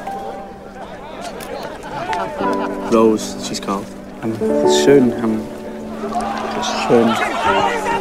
Rose, 2.91 3.35
she's 3.47 3.59
called. 3.59 3.85
Um, 4.23 4.33
schön. 4.83 5.13
Um, 5.23 5.41
schön. 6.87 7.94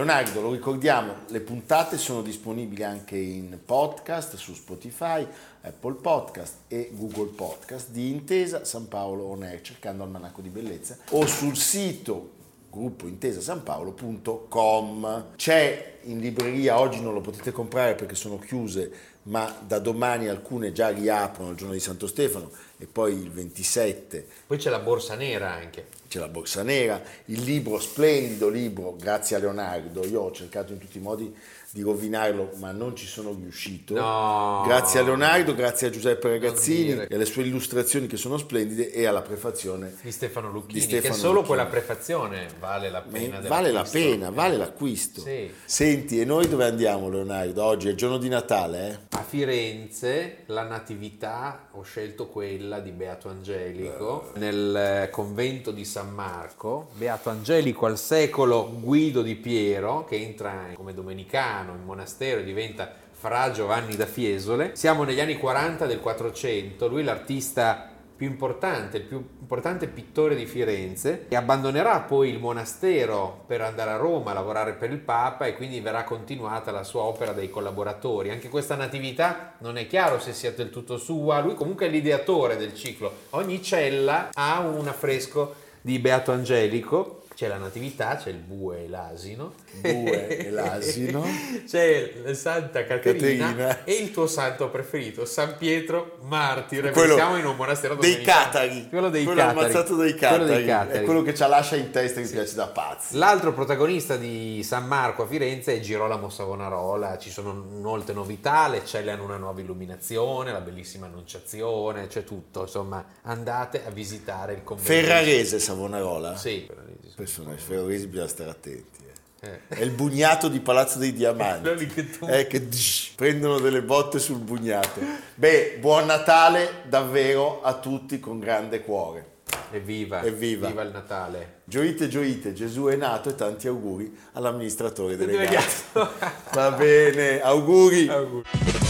Leonardo, 0.00 0.40
lo 0.40 0.52
ricordiamo, 0.52 1.14
le 1.28 1.40
puntate 1.40 1.98
sono 1.98 2.22
disponibili 2.22 2.82
anche 2.82 3.18
in 3.18 3.58
podcast 3.62 4.36
su 4.36 4.54
Spotify, 4.54 5.26
Apple 5.60 5.96
Podcast 5.96 6.60
e 6.68 6.90
Google 6.94 7.32
Podcast 7.34 7.90
di 7.90 8.08
Intesa 8.08 8.64
San 8.64 8.88
Paolo 8.88 9.24
On 9.24 9.42
Air, 9.42 9.60
cercando 9.60 10.02
Almanacco 10.02 10.40
di 10.40 10.48
Bellezza, 10.48 10.96
o 11.10 11.26
sul 11.26 11.54
sito 11.54 12.30
gruppo 12.70 13.06
intesasanpaolo.com. 13.08 15.32
C'è 15.36 15.98
in 16.04 16.20
libreria, 16.20 16.78
oggi 16.78 17.02
non 17.02 17.12
lo 17.12 17.20
potete 17.20 17.52
comprare 17.52 17.94
perché 17.94 18.14
sono 18.14 18.38
chiuse, 18.38 18.90
ma 19.24 19.54
da 19.60 19.78
domani 19.80 20.28
alcune 20.28 20.72
già 20.72 20.88
riaprono 20.88 21.50
il 21.50 21.56
giorno 21.56 21.74
di 21.74 21.80
Santo 21.80 22.06
Stefano 22.06 22.50
e 22.78 22.86
poi 22.86 23.12
il 23.12 23.30
27 23.30 24.26
Poi 24.46 24.56
c'è 24.56 24.70
la 24.70 24.78
borsa 24.78 25.14
nera 25.14 25.52
anche. 25.52 25.99
C'è 26.10 26.18
la 26.18 26.26
borsa 26.26 26.64
nera, 26.64 27.00
il 27.26 27.40
libro, 27.42 27.78
splendido 27.78 28.48
libro, 28.48 28.96
grazie 28.98 29.36
a 29.36 29.38
Leonardo. 29.38 30.04
Io 30.04 30.22
ho 30.22 30.32
cercato 30.32 30.72
in 30.72 30.80
tutti 30.80 30.98
i 30.98 31.00
modi 31.00 31.32
di 31.72 31.82
rovinarlo, 31.82 32.50
ma 32.56 32.72
non 32.72 32.96
ci 32.96 33.06
sono 33.06 33.32
riuscito. 33.32 33.94
No. 33.94 34.64
Grazie 34.66 35.00
a 35.00 35.02
Leonardo, 35.04 35.54
grazie 35.54 35.86
a 35.86 35.90
Giuseppe 35.90 36.28
Ragazzini 36.28 37.06
e 37.08 37.14
alle 37.14 37.24
sue 37.24 37.44
illustrazioni 37.44 38.08
che 38.08 38.16
sono 38.16 38.38
splendide 38.38 38.90
e 38.90 39.06
alla 39.06 39.22
prefazione. 39.22 39.94
Di 40.02 40.10
Stefano 40.10 40.50
Lucchini, 40.50 40.80
Di 40.80 40.80
Stefano 40.80 41.14
che 41.14 41.20
solo 41.20 41.32
Lucchini. 41.34 41.46
quella 41.46 41.66
prefazione 41.66 42.48
vale 42.58 42.90
la 42.90 43.02
pena. 43.02 43.40
Ma 43.40 43.48
vale 43.48 43.70
la 43.70 43.86
pena, 43.88 44.30
vale 44.30 44.56
l'acquisto. 44.56 45.20
Sì. 45.20 45.48
Senti, 45.64 46.20
e 46.20 46.24
noi 46.24 46.48
dove 46.48 46.64
andiamo 46.64 47.08
Leonardo? 47.08 47.62
Oggi 47.62 47.86
è 47.86 47.90
il 47.90 47.96
giorno 47.96 48.18
di 48.18 48.28
Natale, 48.28 48.88
eh? 48.88 49.16
A 49.16 49.22
Firenze 49.22 50.38
la 50.46 50.64
natività 50.64 51.68
ho 51.72 51.82
scelto 51.82 52.26
quella 52.26 52.80
di 52.80 52.90
Beato 52.90 53.28
Angelico 53.28 54.32
nel 54.34 54.74
eh, 55.04 55.10
convento 55.10 55.70
di 55.70 55.84
San 55.84 56.10
Marco. 56.10 56.88
Beato 56.94 57.30
Angelico 57.30 57.86
al 57.86 57.96
secolo 57.98 58.68
Guido 58.80 59.22
di 59.22 59.36
Piero 59.36 60.04
che 60.04 60.16
entra 60.16 60.70
come 60.74 60.92
domenicano 60.92 61.58
in 61.68 61.84
monastero 61.84 62.40
diventa 62.40 62.92
fra 63.12 63.50
Giovanni 63.50 63.96
da 63.96 64.06
Fiesole. 64.06 64.70
Siamo 64.74 65.04
negli 65.04 65.20
anni 65.20 65.36
40 65.36 65.86
del 65.86 66.00
400, 66.00 66.88
lui 66.88 67.02
è 67.02 67.04
l'artista 67.04 67.90
più 68.20 68.28
importante, 68.28 68.98
il 68.98 69.04
più 69.04 69.16
importante 69.40 69.86
pittore 69.86 70.34
di 70.34 70.44
Firenze 70.44 71.24
e 71.28 71.36
abbandonerà 71.36 72.00
poi 72.00 72.28
il 72.28 72.38
monastero 72.38 73.44
per 73.46 73.62
andare 73.62 73.92
a 73.92 73.96
Roma 73.96 74.32
a 74.32 74.34
lavorare 74.34 74.74
per 74.74 74.90
il 74.90 74.98
Papa 74.98 75.46
e 75.46 75.54
quindi 75.54 75.80
verrà 75.80 76.04
continuata 76.04 76.70
la 76.70 76.84
sua 76.84 77.00
opera 77.00 77.32
dai 77.32 77.48
collaboratori. 77.48 78.28
Anche 78.28 78.50
questa 78.50 78.74
natività 78.74 79.54
non 79.60 79.78
è 79.78 79.86
chiaro 79.86 80.18
se 80.18 80.34
sia 80.34 80.50
del 80.50 80.68
tutto 80.68 80.98
sua, 80.98 81.40
lui 81.40 81.54
comunque 81.54 81.86
è 81.86 81.88
l'ideatore 81.88 82.58
del 82.58 82.74
ciclo. 82.74 83.10
Ogni 83.30 83.62
cella 83.62 84.28
ha 84.34 84.60
un 84.60 84.86
affresco 84.86 85.54
di 85.80 85.98
Beato 85.98 86.32
Angelico. 86.32 87.19
C'è 87.40 87.48
la 87.48 87.56
natività, 87.56 88.16
c'è 88.16 88.28
il 88.28 88.36
bue 88.36 88.84
e 88.84 88.88
l'asino. 88.90 89.54
Bue 89.80 90.26
e 90.28 90.50
l'asino. 90.52 91.24
c'è 91.66 92.12
la 92.22 92.34
Santa 92.34 92.84
Caterina, 92.84 93.46
Caterina. 93.54 93.84
e 93.84 93.94
il 93.94 94.10
tuo 94.10 94.26
santo 94.26 94.68
preferito, 94.68 95.24
San 95.24 95.56
Pietro 95.56 96.18
Martire. 96.24 96.90
Quello 96.90 97.14
siamo 97.14 97.38
in 97.38 97.46
un 97.46 97.56
monastero 97.56 97.94
dei 97.94 98.20
catari. 98.20 98.90
Quello 98.90 99.08
dei 99.08 99.24
quello 99.24 99.40
catari. 99.40 99.58
ammazzato 99.58 99.96
dai 99.96 100.14
Quello 100.14 100.32
catari. 100.36 100.54
dei 100.54 100.66
catari. 100.66 100.98
È 100.98 101.02
quello 101.02 101.22
che 101.22 101.34
ci 101.34 101.40
lascia 101.48 101.76
in 101.76 101.90
testa 101.90 102.20
che 102.20 102.26
mi 102.26 102.32
piace 102.32 102.54
da 102.56 102.66
pazzi. 102.66 103.16
L'altro 103.16 103.54
protagonista 103.54 104.16
di 104.18 104.62
San 104.62 104.84
Marco 104.86 105.22
a 105.22 105.26
Firenze 105.26 105.72
è 105.76 105.80
Girolamo 105.80 106.28
Savonarola, 106.28 107.16
ci 107.16 107.30
sono 107.30 107.54
molte 107.54 108.12
novità, 108.12 108.68
le 108.68 108.84
celle 108.84 109.12
hanno 109.12 109.24
una 109.24 109.38
nuova 109.38 109.58
illuminazione, 109.62 110.52
la 110.52 110.60
bellissima 110.60 111.06
annunciazione, 111.06 112.06
c'è 112.06 112.22
tutto, 112.22 112.60
insomma 112.60 113.02
andate 113.22 113.82
a 113.86 113.88
visitare 113.88 114.52
il 114.52 114.62
convento. 114.62 114.92
Ferrarese 114.92 115.58
Savonarola? 115.58 116.36
Sì, 116.36 116.66
Ferrarese, 116.66 117.28
sì. 117.30 117.40
Personaggi 117.40 117.62
ferraresi 117.62 118.06
bisogna 118.08 118.28
stare 118.28 118.50
attenti. 118.50 118.98
eh. 119.42 119.48
Eh. 119.48 119.60
È 119.68 119.80
il 119.82 119.90
bugnato 119.90 120.48
di 120.48 120.60
Palazzo 120.60 120.98
dei 120.98 121.12
Diamanti. 121.14 121.86
Che 121.88 122.10
tu- 122.10 122.26
Eh, 122.28 122.46
che 122.46 122.68
dsh, 122.68 123.12
prendono 123.16 123.58
delle 123.58 123.80
botte 123.82 124.18
sul 124.18 124.36
bugnato. 124.38 125.00
Beh, 125.34 125.78
buon 125.80 126.04
Natale 126.06 126.82
davvero 126.88 127.62
a 127.62 127.74
tutti 127.78 128.20
con 128.20 128.38
grande 128.38 128.82
cuore. 128.82 129.28
Evviva, 129.72 130.22
Evviva. 130.22 130.68
viva 130.68 130.82
il 130.82 130.90
Natale. 130.90 131.60
Gioite, 131.64 132.08
gioite, 132.08 132.52
Gesù 132.52 132.84
è 132.86 132.96
nato 132.96 133.28
e 133.30 133.34
tanti 133.34 133.66
auguri 133.68 134.14
all'amministratore. 134.32 135.16
Delegato. 135.16 136.10
Va 136.52 136.70
bene, 136.72 137.40
auguri. 137.40 138.08
Auguri. 138.08 138.42